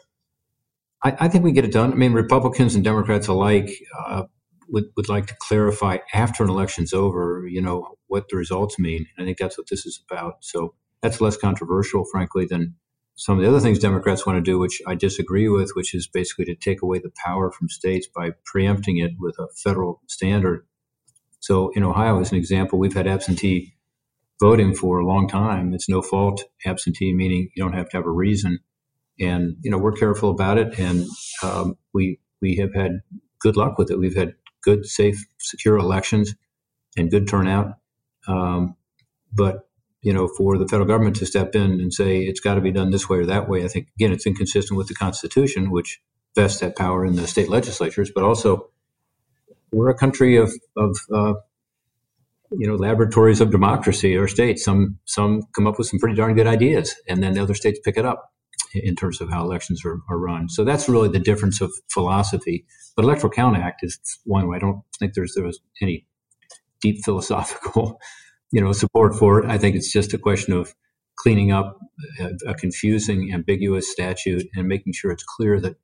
I, 1.05 1.29
think 1.29 1.45
we 1.45 1.51
can 1.51 1.57
get 1.57 1.65
it 1.67 1.73
done. 1.73 1.93
I 1.93 1.97
mean, 1.97 2.15
Republicans 2.15 2.75
and 2.75 2.83
Democrats 2.83 3.29
alike 3.29 3.71
uh, 4.07 4.23
would, 4.71 4.85
would 4.97 5.09
like 5.11 5.27
to 5.27 5.37
clarify 5.39 5.99
after 6.15 6.43
an 6.43 6.49
election's 6.49 6.95
over, 6.95 7.47
you 7.47 7.61
know, 7.61 7.97
what 8.07 8.29
the 8.31 8.37
results 8.37 8.79
mean. 8.79 9.07
I 9.19 9.25
think 9.25 9.37
that's 9.37 9.59
what 9.59 9.69
this 9.69 9.85
is 9.85 10.03
about. 10.11 10.37
So 10.41 10.75
that's 11.05 11.21
less 11.21 11.37
controversial, 11.37 12.07
frankly, 12.07 12.47
than 12.47 12.75
some 13.14 13.37
of 13.37 13.45
the 13.45 13.49
other 13.49 13.61
things 13.61 13.79
Democrats 13.79 14.25
want 14.25 14.38
to 14.38 14.51
do, 14.51 14.59
which 14.59 14.81
I 14.87 14.95
disagree 14.95 15.51
with, 15.51 15.73
which 15.75 15.95
is 15.95 16.09
basically 16.09 16.47
to 16.47 16.55
take 16.55 16.81
away 16.81 16.99
the 16.99 17.12
power 17.23 17.53
from 17.53 17.69
states 17.69 18.09
by 18.09 18.31
preempting 18.47 18.97
it 18.97 19.12
with 19.19 19.38
a 19.38 19.47
federal 19.55 20.01
standard. 20.09 20.67
So 21.40 21.71
in 21.75 21.85
Ohio, 21.85 22.19
as 22.21 22.33
an 22.33 22.38
example, 22.38 22.79
we've 22.79 22.95
had 22.95 23.07
absentee 23.07 23.75
voting 24.40 24.75
for 24.75 24.99
a 24.99 25.07
long 25.07 25.29
time. 25.29 25.75
It's 25.75 25.90
no 25.90 26.01
fault 26.01 26.43
absentee, 26.64 27.12
meaning 27.12 27.51
you 27.55 27.62
don't 27.62 27.75
have 27.75 27.90
to 27.90 27.99
have 27.99 28.07
a 28.07 28.11
reason. 28.11 28.61
And 29.21 29.59
you 29.61 29.71
know 29.71 29.79
we're 29.79 29.93
careful 29.93 30.31
about 30.31 30.57
it, 30.59 30.77
and 30.79 31.07
um, 31.43 31.77
we 31.93 32.19
we 32.40 32.57
have 32.57 32.75
had 32.75 33.03
good 33.40 33.57
luck 33.59 33.77
with 33.77 33.90
it. 33.90 33.99
We've 33.99 34.17
had 34.17 34.35
good, 34.62 34.87
safe, 34.87 35.25
secure 35.38 35.77
elections 35.77 36.35
and 36.97 37.11
good 37.11 37.29
turnout. 37.29 37.75
Um, 38.27 38.75
but 39.33 39.69
you 40.05 40.12
know, 40.12 40.29
for 40.29 40.59
the 40.59 40.69
federal 40.69 40.87
government 40.87 41.17
to 41.17 41.27
step 41.27 41.55
in 41.55 41.81
and 41.81 41.93
say 41.93 42.21
it's 42.21 42.40
got 42.40 42.55
to 42.55 42.61
be 42.61 42.71
done 42.71 42.90
this 42.90 43.09
way 43.09 43.19
or 43.19 43.27
that 43.27 43.49
way, 43.49 43.64
I 43.64 43.69
think 43.69 43.88
again 43.97 44.12
it's 44.12 44.27
inconsistent 44.27 44.77
with 44.77 44.87
the 44.87 44.95
Constitution, 44.95 45.71
which 45.71 46.01
vests 46.35 46.61
that 46.61 46.77
power 46.77 47.07
in 47.07 47.17
the 47.17 47.27
state 47.27 47.49
legislatures. 47.49 48.12
But 48.14 48.23
also, 48.23 48.69
we're 49.73 49.88
a 49.88 49.97
country 49.97 50.37
of 50.37 50.53
of 50.77 50.97
uh, 51.12 51.35
you 52.51 52.67
know 52.69 52.75
laboratories 52.75 53.40
of 53.40 53.51
democracy. 53.51 54.17
Our 54.19 54.29
states, 54.29 54.62
some 54.62 54.99
some 55.07 55.43
come 55.57 55.67
up 55.67 55.79
with 55.79 55.88
some 55.88 55.99
pretty 55.99 56.17
darn 56.17 56.35
good 56.35 56.47
ideas, 56.47 56.95
and 57.09 57.23
then 57.23 57.33
the 57.33 57.43
other 57.43 57.55
states 57.55 57.81
pick 57.83 57.97
it 57.97 58.05
up 58.05 58.31
in 58.75 58.97
terms 58.97 59.23
of 59.23 59.31
how 59.31 59.43
elections 59.43 59.85
are, 59.87 60.01
are 60.11 60.19
run. 60.19 60.51
So 60.51 60.64
that's 60.64 60.87
really 60.87 61.09
the 61.09 61.19
difference 61.19 61.62
of 61.62 61.73
philosophy. 61.90 62.67
But 62.95 63.07
Electoral 63.07 63.33
Count 63.33 63.57
Act 63.57 63.83
is 63.83 63.99
one 64.25 64.49
where 64.49 64.57
I 64.57 64.61
don't 64.61 64.83
think 64.99 65.14
there's 65.14 65.33
there 65.35 65.45
was 65.45 65.61
any 65.81 66.07
deep 66.83 67.03
philosophical 67.05 67.99
you 68.55 68.61
know 68.61 68.73
support 68.73 69.17
for 69.17 69.40
it. 69.40 69.51
I 69.51 69.59
think 69.59 69.75
it's 69.75 69.93
just 69.93 70.14
a 70.14 70.19
question 70.19 70.53
of 70.53 70.73
cleaning 71.17 71.51
up 71.51 71.77
a, 72.21 72.51
a, 72.51 72.55
confusing, 72.55 73.33
ambiguous 73.33 73.90
statute 73.90 74.47
and 74.55 74.69
making 74.69 74.93
sure 74.93 75.11
it's 75.11 75.25
clear 75.25 75.61
that 75.61 75.75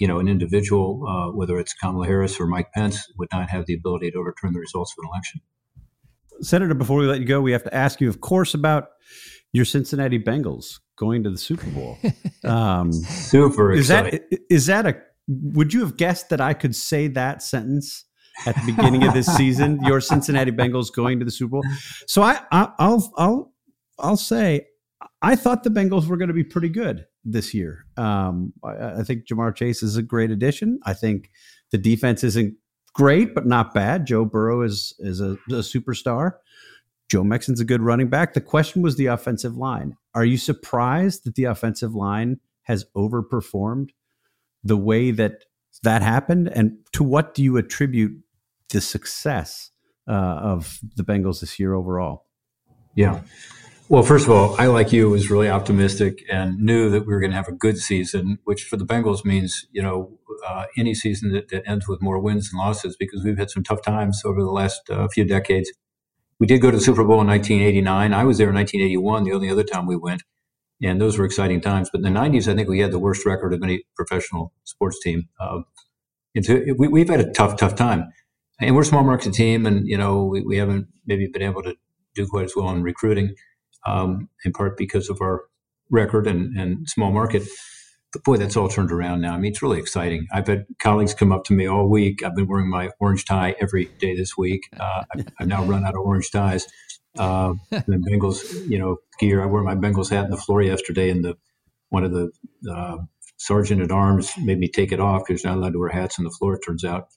you 0.00 0.08
know 0.08 0.18
an 0.18 0.26
individual, 0.26 1.06
uh, 1.06 1.36
whether 1.36 1.58
it's 1.58 1.74
Kamala 1.74 2.06
Harris 2.06 2.40
or 2.40 2.46
Mike 2.46 2.72
Pence, 2.72 3.06
would 3.18 3.28
not 3.30 3.50
have 3.50 3.66
the 3.66 3.74
ability 3.74 4.10
to 4.10 4.18
overturn 4.18 4.54
the 4.54 4.58
results 4.58 4.94
of 4.96 5.04
an 5.04 5.10
election. 5.12 5.40
Senator, 6.40 6.74
before 6.74 6.98
we 6.98 7.06
let 7.06 7.20
you 7.20 7.26
go, 7.26 7.42
we 7.42 7.52
have 7.52 7.64
to 7.64 7.74
ask 7.74 8.00
you, 8.00 8.08
of 8.08 8.22
course, 8.22 8.54
about 8.54 8.88
your 9.52 9.66
Cincinnati 9.66 10.18
Bengals 10.18 10.80
going 10.98 11.24
to 11.24 11.30
the 11.30 11.38
Super 11.38 11.70
Bowl. 11.70 11.98
Um, 12.44 12.92
Super 12.92 13.72
exciting. 13.72 14.20
Is 14.20 14.20
that 14.20 14.40
is 14.48 14.66
that 14.66 14.86
a? 14.86 15.02
Would 15.26 15.74
you 15.74 15.80
have 15.80 15.96
guessed 15.96 16.28
that 16.28 16.40
I 16.40 16.54
could 16.54 16.76
say 16.76 17.08
that 17.08 17.42
sentence 17.42 18.05
at 18.44 18.54
the 18.56 18.72
beginning 18.72 19.04
of 19.04 19.14
this 19.14 19.26
season. 19.36 19.80
Your 19.84 20.00
Cincinnati 20.00 20.50
Bengals 20.50 20.92
going 20.92 21.18
to 21.18 21.24
the 21.24 21.30
Super 21.30 21.52
Bowl. 21.52 21.64
So 22.06 22.22
I, 22.22 22.40
I 22.52 22.88
will 22.88 23.12
I'll 23.16 23.52
I'll 23.98 24.16
say 24.16 24.66
I 25.22 25.36
thought 25.36 25.64
the 25.64 25.70
Bengals 25.70 26.06
were 26.06 26.16
going 26.16 26.28
to 26.28 26.34
be 26.34 26.44
pretty 26.44 26.68
good 26.68 27.06
this 27.24 27.54
year. 27.54 27.86
Um, 27.96 28.52
I, 28.62 29.00
I, 29.00 29.02
think 29.02 29.26
Ja'Marr 29.26 29.54
Chase 29.54 29.82
is 29.82 29.96
a 29.96 30.02
great 30.02 30.30
addition. 30.30 30.78
I 30.84 30.94
think 30.94 31.30
the 31.70 31.78
defense 31.78 32.22
isn't 32.22 32.54
great, 32.94 33.34
but 33.34 33.46
not 33.46 33.74
bad. 33.74 34.06
Joe 34.06 34.24
Burrow 34.24 34.62
is 34.62 34.94
is 34.98 35.20
a, 35.20 35.32
a 35.50 35.62
superstar. 35.62 36.32
Joe 37.08 37.22
Mixon's 37.22 37.60
a 37.60 37.64
good 37.64 37.82
running 37.82 38.08
back. 38.08 38.34
The 38.34 38.40
question 38.40 38.82
was 38.82 38.96
the 38.96 39.06
offensive 39.06 39.56
line. 39.56 39.96
Are 40.14 40.24
you 40.24 40.36
surprised 40.36 41.24
that 41.24 41.36
the 41.36 41.44
offensive 41.44 41.94
line 41.94 42.40
has 42.62 42.84
overperformed 42.96 43.90
the 44.64 44.76
way 44.76 45.12
that 45.12 45.44
that 45.82 46.02
happened? 46.02 46.48
And 46.48 46.78
to 46.92 47.04
what 47.04 47.34
do 47.34 47.44
you 47.44 47.56
attribute 47.58 48.22
the 48.70 48.80
success 48.80 49.70
uh, 50.08 50.12
of 50.12 50.78
the 50.96 51.04
Bengals 51.04 51.40
this 51.40 51.58
year 51.58 51.74
overall? 51.74 52.26
Yeah. 52.94 53.20
Well, 53.88 54.02
first 54.02 54.26
of 54.26 54.32
all, 54.32 54.56
I, 54.60 54.66
like 54.66 54.92
you, 54.92 55.08
was 55.08 55.30
really 55.30 55.48
optimistic 55.48 56.24
and 56.28 56.58
knew 56.58 56.90
that 56.90 57.06
we 57.06 57.14
were 57.14 57.20
going 57.20 57.30
to 57.30 57.36
have 57.36 57.46
a 57.46 57.52
good 57.52 57.78
season, 57.78 58.38
which 58.42 58.64
for 58.64 58.76
the 58.76 58.84
Bengals 58.84 59.24
means, 59.24 59.66
you 59.70 59.80
know, 59.80 60.18
uh, 60.44 60.64
any 60.76 60.92
season 60.92 61.30
that, 61.32 61.50
that, 61.50 61.62
ends 61.68 61.86
with 61.86 62.02
more 62.02 62.18
wins 62.18 62.50
than 62.50 62.58
losses 62.58 62.96
because 62.98 63.22
we've 63.22 63.38
had 63.38 63.48
some 63.48 63.62
tough 63.62 63.82
times 63.82 64.22
over 64.24 64.42
the 64.42 64.50
last 64.50 64.90
uh, 64.90 65.06
few 65.08 65.24
decades. 65.24 65.70
We 66.40 66.48
did 66.48 66.60
go 66.60 66.70
to 66.70 66.76
the 66.76 66.82
Super 66.82 67.04
Bowl 67.04 67.20
in 67.20 67.28
1989. 67.28 68.12
I 68.12 68.24
was 68.24 68.38
there 68.38 68.48
in 68.48 68.56
1981, 68.56 69.24
the 69.24 69.32
only 69.32 69.50
other 69.50 69.62
time 69.62 69.86
we 69.86 69.96
went. 69.96 70.22
And 70.82 71.00
those 71.00 71.16
were 71.16 71.24
exciting 71.24 71.60
times. 71.60 71.88
But 71.90 71.98
in 72.04 72.12
the 72.12 72.20
90s, 72.20 72.52
I 72.52 72.56
think 72.56 72.68
we 72.68 72.80
had 72.80 72.90
the 72.90 72.98
worst 72.98 73.24
record 73.24 73.54
of 73.54 73.62
any 73.62 73.84
professional 73.94 74.52
sports 74.64 74.98
team. 75.00 75.28
Uh, 75.40 75.60
we, 76.34 76.88
we've 76.88 77.08
had 77.08 77.20
a 77.20 77.32
tough, 77.32 77.56
tough 77.56 77.76
time. 77.76 78.10
And 78.60 78.74
we're 78.74 78.82
a 78.82 78.86
small 78.86 79.04
market 79.04 79.34
team, 79.34 79.66
and 79.66 79.86
you 79.86 79.96
know 79.96 80.24
we, 80.24 80.42
we 80.42 80.56
haven't 80.56 80.88
maybe 81.06 81.26
been 81.26 81.42
able 81.42 81.62
to 81.62 81.76
do 82.14 82.26
quite 82.26 82.44
as 82.44 82.54
well 82.56 82.70
in 82.70 82.82
recruiting, 82.82 83.34
um, 83.86 84.28
in 84.44 84.52
part 84.52 84.76
because 84.76 85.08
of 85.10 85.20
our 85.20 85.44
record 85.90 86.26
and, 86.26 86.58
and 86.58 86.88
small 86.88 87.12
market. 87.12 87.42
But 88.12 88.24
boy, 88.24 88.36
that's 88.38 88.56
all 88.56 88.68
turned 88.68 88.92
around 88.92 89.20
now. 89.20 89.34
I 89.34 89.38
mean, 89.38 89.50
it's 89.52 89.62
really 89.62 89.78
exciting. 89.78 90.26
I've 90.32 90.46
had 90.46 90.64
colleagues 90.80 91.12
come 91.12 91.32
up 91.32 91.44
to 91.44 91.52
me 91.52 91.66
all 91.66 91.88
week. 91.88 92.22
I've 92.22 92.34
been 92.34 92.46
wearing 92.46 92.70
my 92.70 92.90
orange 92.98 93.24
tie 93.24 93.54
every 93.60 93.86
day 93.98 94.16
this 94.16 94.36
week. 94.38 94.62
Uh, 94.78 95.04
I've, 95.38 95.46
now 95.46 95.64
run 95.64 95.84
out 95.84 95.94
of 95.94 96.00
orange 96.00 96.30
ties. 96.30 96.66
Uh, 97.18 97.54
the 97.70 98.02
Bengals, 98.10 98.68
you 98.68 98.78
know, 98.78 98.98
gear. 99.18 99.42
I 99.42 99.46
wore 99.46 99.62
my 99.62 99.74
Bengals 99.74 100.10
hat 100.10 100.24
on 100.24 100.30
the 100.30 100.36
floor 100.36 100.62
yesterday, 100.62 101.10
and 101.10 101.24
the 101.24 101.36
one 101.88 102.04
of 102.04 102.12
the 102.12 102.30
uh, 102.70 102.98
sergeant 103.36 103.82
at 103.82 103.90
arms 103.90 104.32
made 104.38 104.58
me 104.58 104.68
take 104.68 104.92
it 104.92 105.00
off 105.00 105.22
because 105.26 105.42
you're 105.42 105.52
not 105.52 105.58
allowed 105.58 105.72
to 105.72 105.78
wear 105.78 105.88
hats 105.88 106.18
on 106.18 106.24
the 106.24 106.30
floor. 106.30 106.54
It 106.54 106.62
turns 106.66 106.84
out, 106.84 107.08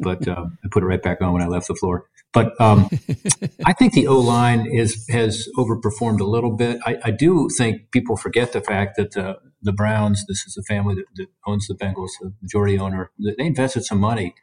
but 0.00 0.26
uh, 0.26 0.46
I 0.64 0.68
put 0.70 0.82
it 0.82 0.86
right 0.86 1.02
back 1.02 1.20
on 1.20 1.32
when 1.32 1.42
I 1.42 1.46
left 1.46 1.68
the 1.68 1.74
floor. 1.74 2.06
But 2.32 2.58
um, 2.60 2.88
I 3.66 3.72
think 3.72 3.92
the 3.92 4.06
O 4.06 4.18
line 4.18 4.66
is 4.66 5.06
has 5.08 5.48
overperformed 5.56 6.20
a 6.20 6.24
little 6.24 6.56
bit. 6.56 6.78
I, 6.86 6.98
I, 7.04 7.10
do 7.10 7.48
think 7.56 7.90
people 7.90 8.16
forget 8.16 8.52
the 8.52 8.60
fact 8.60 8.96
that 8.96 9.12
the 9.12 9.38
the 9.62 9.72
Browns, 9.72 10.24
this 10.26 10.44
is 10.46 10.54
the 10.54 10.62
family 10.62 10.94
that, 10.94 11.06
that 11.16 11.26
owns 11.46 11.66
the 11.66 11.74
Bengals, 11.74 12.10
the 12.20 12.32
majority 12.40 12.78
owner, 12.78 13.10
they 13.18 13.44
invested 13.44 13.84
some 13.84 13.98
money 13.98 14.34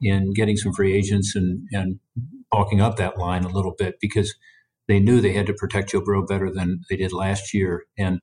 in 0.00 0.32
getting 0.32 0.56
some 0.56 0.72
free 0.72 0.94
agents 0.94 1.34
and 1.36 1.68
and 1.72 2.00
bulking 2.50 2.80
up 2.80 2.96
that 2.96 3.18
line 3.18 3.44
a 3.44 3.48
little 3.48 3.74
bit 3.76 3.96
because 4.00 4.34
they 4.88 4.98
knew 4.98 5.20
they 5.20 5.32
had 5.32 5.46
to 5.46 5.54
protect 5.54 5.90
Joe 5.90 6.00
Burrow 6.00 6.24
better 6.24 6.50
than 6.50 6.82
they 6.88 6.96
did 6.96 7.12
last 7.12 7.52
year. 7.52 7.84
And 7.98 8.20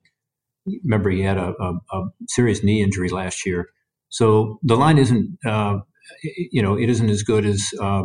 remember, 0.82 1.10
he 1.10 1.20
had 1.20 1.36
a, 1.36 1.52
a, 1.60 1.74
a 1.92 2.04
serious 2.28 2.64
knee 2.64 2.82
injury 2.82 3.10
last 3.10 3.46
year, 3.46 3.68
so 4.08 4.58
the 4.62 4.76
line 4.76 4.98
isn't. 4.98 5.38
Uh, 5.46 5.78
you 6.22 6.62
know, 6.62 6.78
it 6.78 6.88
isn't 6.88 7.10
as 7.10 7.22
good 7.22 7.44
as 7.44 7.62
uh, 7.80 8.04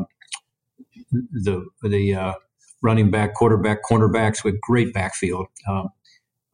the 1.12 1.66
the 1.84 2.16
uh, 2.16 2.34
running 2.82 3.12
back, 3.12 3.34
quarterback, 3.34 3.80
cornerbacks 3.90 4.44
with 4.44 4.60
great 4.62 4.94
backfield. 4.94 5.48
Um, 5.68 5.90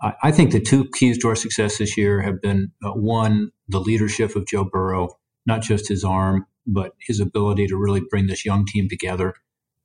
I, 0.01 0.13
I, 0.23 0.31
think 0.31 0.51
the 0.51 0.59
two 0.59 0.89
keys 0.93 1.17
to 1.19 1.27
our 1.29 1.35
success 1.35 1.77
this 1.77 1.97
year 1.97 2.21
have 2.21 2.41
been 2.41 2.71
uh, 2.83 2.91
one, 2.91 3.51
the 3.67 3.79
leadership 3.79 4.35
of 4.35 4.47
Joe 4.47 4.63
Burrow, 4.63 5.17
not 5.45 5.61
just 5.61 5.87
his 5.87 6.03
arm, 6.03 6.45
but 6.65 6.93
his 6.99 7.19
ability 7.19 7.67
to 7.67 7.77
really 7.77 8.01
bring 8.09 8.27
this 8.27 8.45
young 8.45 8.65
team 8.65 8.89
together. 8.89 9.35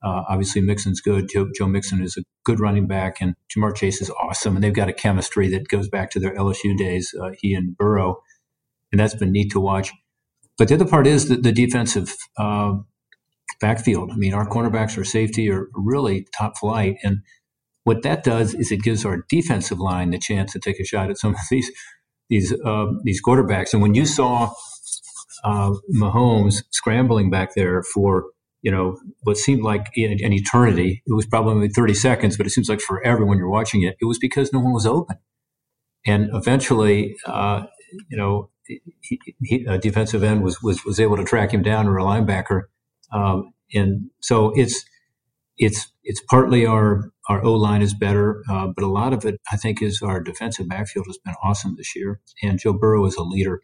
Uh, 0.02 0.22
obviously, 0.28 0.62
Mixon's 0.62 1.00
good. 1.00 1.28
Joe, 1.28 1.50
Joe, 1.54 1.66
Mixon 1.66 2.02
is 2.02 2.16
a 2.16 2.22
good 2.44 2.58
running 2.58 2.86
back, 2.86 3.20
and 3.20 3.34
Ja'Marr 3.54 3.76
Chase 3.76 4.00
is 4.00 4.10
awesome. 4.10 4.54
And 4.56 4.64
they've 4.64 4.72
got 4.72 4.88
a 4.88 4.94
chemistry 4.94 5.48
that 5.48 5.68
goes 5.68 5.88
back 5.88 6.10
to 6.12 6.20
their 6.20 6.34
LSU 6.34 6.76
days, 6.76 7.14
uh, 7.20 7.32
he 7.38 7.52
and 7.52 7.76
Burrow, 7.76 8.22
and 8.90 8.98
that's 8.98 9.14
been 9.14 9.32
neat 9.32 9.52
to 9.52 9.60
watch. 9.60 9.92
But 10.58 10.68
the 10.68 10.74
other 10.74 10.86
part 10.86 11.06
is 11.06 11.28
the, 11.28 11.36
the 11.36 11.52
defensive 11.52 12.14
uh, 12.36 12.74
backfield. 13.60 14.10
I 14.12 14.16
mean, 14.16 14.34
our 14.34 14.48
cornerbacks 14.48 14.98
or 14.98 15.04
safety 15.04 15.50
are 15.50 15.68
really 15.74 16.26
top 16.36 16.58
flight. 16.58 16.96
And 17.02 17.18
what 17.84 18.02
that 18.02 18.24
does 18.24 18.54
is 18.54 18.70
it 18.70 18.82
gives 18.82 19.04
our 19.04 19.24
defensive 19.28 19.78
line 19.78 20.10
the 20.10 20.18
chance 20.18 20.52
to 20.52 20.58
take 20.58 20.80
a 20.80 20.84
shot 20.84 21.10
at 21.10 21.18
some 21.18 21.32
of 21.32 21.40
these 21.50 21.70
these 22.28 22.52
uh, 22.64 22.86
these 23.02 23.20
quarterbacks. 23.22 23.72
And 23.72 23.82
when 23.82 23.94
you 23.94 24.06
saw 24.06 24.52
uh, 25.44 25.72
Mahomes 25.94 26.62
scrambling 26.70 27.30
back 27.30 27.54
there 27.54 27.82
for 27.82 28.26
you 28.62 28.70
know 28.70 28.98
what 29.22 29.36
seemed 29.36 29.62
like 29.62 29.86
an 29.96 30.32
eternity, 30.32 31.02
it 31.06 31.12
was 31.12 31.26
probably 31.26 31.68
30 31.68 31.94
seconds, 31.94 32.36
but 32.36 32.46
it 32.46 32.50
seems 32.50 32.68
like 32.68 32.80
forever 32.80 33.24
when 33.24 33.38
you're 33.38 33.50
watching 33.50 33.82
it. 33.82 33.96
It 34.00 34.04
was 34.04 34.18
because 34.18 34.52
no 34.52 34.60
one 34.60 34.72
was 34.72 34.86
open. 34.86 35.16
And 36.06 36.30
eventually, 36.32 37.16
uh, 37.26 37.64
you 38.08 38.16
know, 38.16 38.50
he, 39.00 39.20
he, 39.42 39.64
a 39.66 39.78
defensive 39.78 40.22
end 40.22 40.42
was, 40.42 40.62
was 40.62 40.84
was 40.84 41.00
able 41.00 41.16
to 41.16 41.24
track 41.24 41.52
him 41.52 41.62
down, 41.62 41.88
or 41.88 41.98
a 41.98 42.04
linebacker, 42.04 42.62
um, 43.12 43.52
and 43.74 44.10
so 44.20 44.52
it's 44.54 44.84
it's 45.58 45.92
it's 46.02 46.22
partly 46.28 46.66
our 46.66 47.10
our 47.28 47.44
O 47.44 47.52
line 47.54 47.82
is 47.82 47.94
better, 47.94 48.42
uh, 48.50 48.68
but 48.74 48.84
a 48.84 48.88
lot 48.88 49.12
of 49.12 49.24
it 49.24 49.40
I 49.52 49.56
think 49.56 49.82
is 49.82 50.02
our 50.02 50.20
defensive 50.20 50.68
backfield 50.68 51.06
has 51.06 51.18
been 51.18 51.34
awesome 51.42 51.76
this 51.76 51.94
year, 51.94 52.20
and 52.42 52.58
Joe 52.58 52.72
Burrow 52.72 53.04
is 53.06 53.16
a 53.16 53.22
leader. 53.22 53.60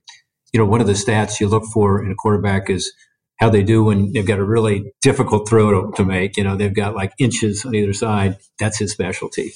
You 0.53 0.61
know, 0.61 0.67
one 0.67 0.81
of 0.81 0.87
the 0.87 0.93
stats 0.93 1.41
you 1.41 1.49
look 1.49 1.65
for 1.73 2.05
in 2.05 2.11
a 2.11 2.15
quarterback 2.15 2.71
is 2.71 2.93
how 3.39 3.51
they 3.51 3.62
do 3.62 3.85
when 3.85 4.12
they've 4.12 4.27
got 4.27 4.39
a 4.39 4.45
really 4.45 4.93
difficult 5.03 5.49
throw 5.49 5.71
to, 5.71 5.97
to 5.97 6.05
make. 6.05 6.37
You 6.37 6.45
know, 6.45 6.57
they've 6.57 6.75
got 6.75 6.95
like 6.95 7.12
inches 7.19 7.65
on 7.65 7.75
either 7.75 7.93
side. 7.93 8.37
That's 8.59 8.79
his 8.79 8.93
specialty, 8.93 9.53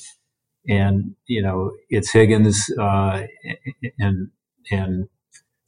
and 0.69 1.15
you 1.27 1.43
know 1.43 1.73
it's 1.89 2.11
Higgins 2.11 2.71
uh, 2.79 3.27
and 3.99 4.31
and 4.71 5.09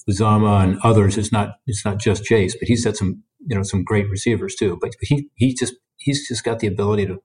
Uzomah 0.09 0.63
and 0.65 0.79
others. 0.83 1.17
It's 1.17 1.33
not 1.33 1.57
it's 1.67 1.85
not 1.85 1.99
just 1.99 2.25
Chase, 2.25 2.57
but 2.59 2.69
he's 2.69 2.85
had 2.85 2.97
some 2.97 3.23
you 3.47 3.57
know 3.57 3.63
some 3.63 3.85
great 3.85 4.09
receivers 4.09 4.55
too. 4.55 4.79
But 4.81 4.93
he 5.01 5.29
he 5.35 5.55
just 5.55 5.75
he's 5.97 6.27
just 6.29 6.45
got 6.45 6.59
the 6.61 6.67
ability 6.67 7.07
to 7.07 7.23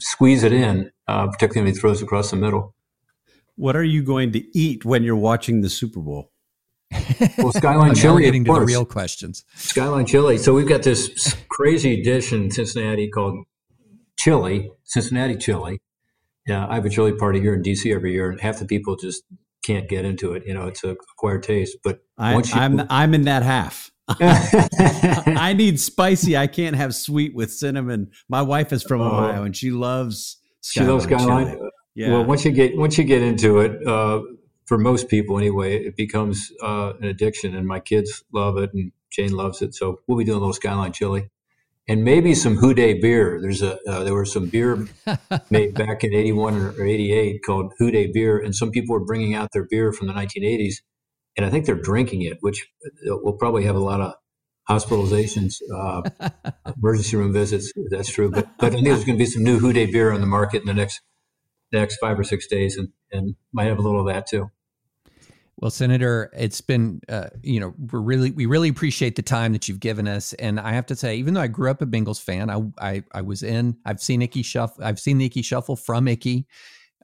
squeeze 0.00 0.42
it 0.42 0.52
in, 0.52 0.90
uh, 1.08 1.26
particularly 1.26 1.66
when 1.66 1.74
he 1.74 1.80
throws 1.80 2.02
across 2.02 2.30
the 2.30 2.36
middle. 2.36 2.74
What 3.56 3.76
are 3.76 3.84
you 3.84 4.02
going 4.02 4.32
to 4.32 4.58
eat 4.58 4.84
when 4.84 5.04
you're 5.04 5.16
watching 5.16 5.60
the 5.60 5.70
Super 5.70 6.00
Bowl? 6.00 6.32
Well, 7.38 7.52
Skyline 7.56 7.94
Chili. 7.94 8.24
Getting 8.24 8.44
to 8.44 8.54
the 8.54 8.60
real 8.60 8.84
questions. 8.84 9.44
Skyline 9.54 10.06
Chili. 10.06 10.38
So 10.38 10.54
we've 10.54 10.68
got 10.68 10.82
this 10.82 11.36
crazy 11.48 12.02
dish 12.02 12.32
in 12.32 12.50
Cincinnati 12.50 13.08
called 13.08 13.44
chili, 14.18 14.70
Cincinnati 14.84 15.36
chili. 15.36 15.80
Yeah, 16.46 16.66
I 16.68 16.74
have 16.74 16.84
a 16.84 16.90
chili 16.90 17.12
party 17.12 17.40
here 17.40 17.54
in 17.54 17.62
DC 17.62 17.94
every 17.94 18.12
year, 18.12 18.30
and 18.30 18.40
half 18.40 18.58
the 18.58 18.66
people 18.66 18.96
just 18.96 19.22
can't 19.64 19.88
get 19.88 20.04
into 20.04 20.32
it. 20.32 20.44
You 20.46 20.54
know, 20.54 20.66
it's 20.66 20.84
a 20.84 20.90
acquired 20.90 21.42
taste. 21.42 21.78
But 21.82 22.00
I, 22.18 22.34
am 22.34 22.80
I'm, 22.80 22.86
I'm 22.90 23.14
in 23.14 23.22
that 23.22 23.42
half. 23.42 23.90
I 24.08 25.54
need 25.56 25.80
spicy. 25.80 26.36
I 26.36 26.46
can't 26.46 26.76
have 26.76 26.94
sweet 26.94 27.34
with 27.34 27.52
cinnamon. 27.52 28.10
My 28.28 28.42
wife 28.42 28.72
is 28.72 28.82
from 28.82 29.00
oh. 29.00 29.06
Ohio 29.06 29.44
and 29.44 29.56
she 29.56 29.70
loves 29.70 30.36
Skyline 30.60 30.86
she 30.86 30.92
loves 30.92 31.04
Skyline. 31.04 31.58
Yeah. 31.94 32.10
Well, 32.10 32.24
once 32.24 32.44
you 32.44 32.50
get 32.50 32.76
once 32.76 32.98
you 32.98 33.04
get 33.04 33.22
into 33.22 33.60
it, 33.60 33.86
uh, 33.86 34.22
for 34.66 34.78
most 34.78 35.08
people 35.08 35.38
anyway, 35.38 35.76
it 35.76 35.96
becomes 35.96 36.50
uh, 36.62 36.94
an 37.00 37.04
addiction. 37.04 37.54
And 37.54 37.66
my 37.66 37.80
kids 37.80 38.24
love 38.32 38.56
it, 38.56 38.70
and 38.74 38.92
Jane 39.10 39.32
loves 39.32 39.62
it. 39.62 39.74
So 39.74 40.00
we'll 40.06 40.18
be 40.18 40.24
doing 40.24 40.38
a 40.38 40.40
little 40.40 40.54
Skyline 40.54 40.92
chili, 40.92 41.30
and 41.86 42.04
maybe 42.04 42.34
some 42.34 42.56
Hudy 42.56 43.00
beer. 43.00 43.38
There's 43.40 43.62
a 43.62 43.78
uh, 43.88 44.04
there 44.04 44.14
was 44.14 44.32
some 44.32 44.46
beer 44.46 44.86
made 45.50 45.74
back 45.74 46.04
in 46.04 46.14
'81 46.14 46.56
or 46.56 46.84
'88 46.84 47.40
called 47.44 47.72
Hudy 47.80 48.12
beer, 48.12 48.38
and 48.38 48.54
some 48.54 48.70
people 48.70 48.94
were 48.94 49.04
bringing 49.04 49.34
out 49.34 49.50
their 49.52 49.66
beer 49.68 49.92
from 49.92 50.06
the 50.06 50.14
1980s 50.14 50.76
and 51.36 51.44
I 51.44 51.50
think 51.50 51.66
they're 51.66 51.74
drinking 51.74 52.22
it, 52.22 52.38
which 52.40 52.66
will 53.04 53.36
probably 53.36 53.64
have 53.64 53.76
a 53.76 53.80
lot 53.80 54.00
of 54.00 54.14
hospitalizations, 54.68 55.56
uh, 55.74 56.02
emergency 56.76 57.16
room 57.16 57.32
visits. 57.32 57.72
That's 57.90 58.10
true, 58.10 58.30
but 58.30 58.48
but 58.58 58.66
I 58.66 58.70
think 58.70 58.84
there's 58.84 59.04
going 59.04 59.18
to 59.18 59.22
be 59.22 59.30
some 59.30 59.42
new 59.42 59.58
Hudy 59.58 59.90
beer 59.90 60.12
on 60.12 60.20
the 60.20 60.26
market 60.26 60.60
in 60.60 60.66
the 60.66 60.74
next 60.74 61.00
next 61.72 61.96
five 61.96 62.18
or 62.18 62.24
six 62.24 62.46
days, 62.46 62.76
and 62.76 62.88
and 63.10 63.34
might 63.52 63.66
have 63.66 63.78
a 63.78 63.82
little 63.82 64.00
of 64.00 64.14
that 64.14 64.26
too. 64.26 64.50
Well, 65.56 65.70
Senator, 65.70 66.32
it's 66.36 66.60
been 66.60 67.00
uh, 67.08 67.28
you 67.42 67.60
know 67.60 67.74
we 67.78 68.00
really 68.00 68.30
we 68.32 68.46
really 68.46 68.68
appreciate 68.68 69.16
the 69.16 69.22
time 69.22 69.52
that 69.52 69.68
you've 69.68 69.80
given 69.80 70.08
us, 70.08 70.32
and 70.34 70.58
I 70.58 70.72
have 70.72 70.86
to 70.86 70.96
say, 70.96 71.16
even 71.16 71.34
though 71.34 71.40
I 71.40 71.46
grew 71.46 71.70
up 71.70 71.80
a 71.80 71.86
Bengals 71.86 72.20
fan, 72.20 72.50
I 72.50 72.60
I, 72.80 73.02
I 73.12 73.22
was 73.22 73.42
in 73.42 73.76
I've 73.84 74.00
seen 74.00 74.20
Ickey 74.22 74.42
Shuffle 74.42 74.84
I've 74.84 74.98
seen 74.98 75.18
the 75.18 75.26
Ickey 75.26 75.42
Shuffle 75.42 75.76
from 75.76 76.08
Ickey. 76.08 76.46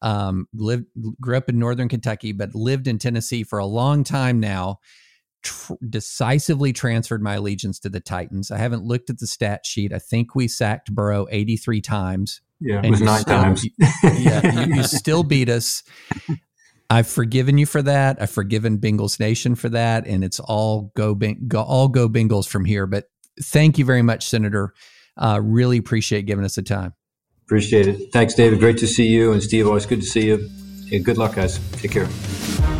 um, 0.03 0.49
lived 0.53 0.87
grew 1.21 1.37
up 1.37 1.49
in 1.49 1.59
northern 1.59 1.89
Kentucky, 1.89 2.33
but 2.33 2.55
lived 2.55 2.89
in 2.89 2.99
Tennessee 2.99 3.45
for 3.45 3.59
a 3.59 3.67
long 3.67 4.03
time 4.05 4.41
now. 4.41 4.81
Tr- 5.43 5.75
decisively 5.89 6.73
transferred 6.73 7.23
my 7.23 7.37
allegiance 7.37 7.79
to 7.81 7.89
the 7.89 8.01
Titans. 8.01 8.51
I 8.51 8.59
haven't 8.59 8.85
looked 8.85 9.09
at 9.09 9.21
the 9.21 9.27
stat 9.27 9.65
sheet. 9.65 9.91
I 9.91 9.99
think 9.99 10.35
we 10.35 10.49
sacked 10.49 10.95
Burrow 10.95 11.27
83 11.31 11.81
times. 11.81 12.43
Yeah, 12.61 12.83
it 12.85 12.91
was 12.91 13.01
nine 13.01 13.23
still, 13.23 13.43
times. 13.43 13.67
yeah, 14.03 14.67
you, 14.67 14.75
you 14.75 14.83
still 14.83 15.23
beat 15.23 15.49
us. 15.49 15.83
I've 16.91 17.07
forgiven 17.07 17.57
you 17.57 17.67
for 17.67 17.83
that. 17.83 18.21
I've 18.21 18.31
forgiven 18.31 18.79
Bengals 18.79 19.21
Nation 19.21 19.55
for 19.55 19.69
that, 19.69 20.07
and 20.09 20.25
it's 20.25 20.41
all 20.41 20.93
go, 20.97 21.15
go 21.15 21.63
all 21.63 21.87
go 21.87 22.09
Bengals 22.09 22.49
from 22.49 22.65
here. 22.65 22.87
But 22.87 23.05
thank 23.41 23.79
you 23.79 23.85
very 23.85 24.03
much, 24.03 24.29
Senator. 24.29 24.75
Uh, 25.17 25.41
really 25.43 25.79
appreciate 25.79 26.27
giving 26.27 26.45
us 26.45 26.57
the 26.57 26.63
time. 26.63 26.95
Appreciate 27.45 27.87
it. 27.87 28.13
Thanks, 28.13 28.35
David. 28.35 28.59
Great 28.59 28.79
to 28.79 28.87
see 28.89 29.07
you. 29.07 29.33
And 29.33 29.43
Steve, 29.43 29.67
always 29.67 29.87
good 29.87 30.01
to 30.01 30.07
see 30.07 30.27
you. 30.27 30.51
And 30.93 31.05
good 31.05 31.17
luck, 31.17 31.37
guys. 31.37 31.61
Take 31.73 31.93
care. 31.93 32.80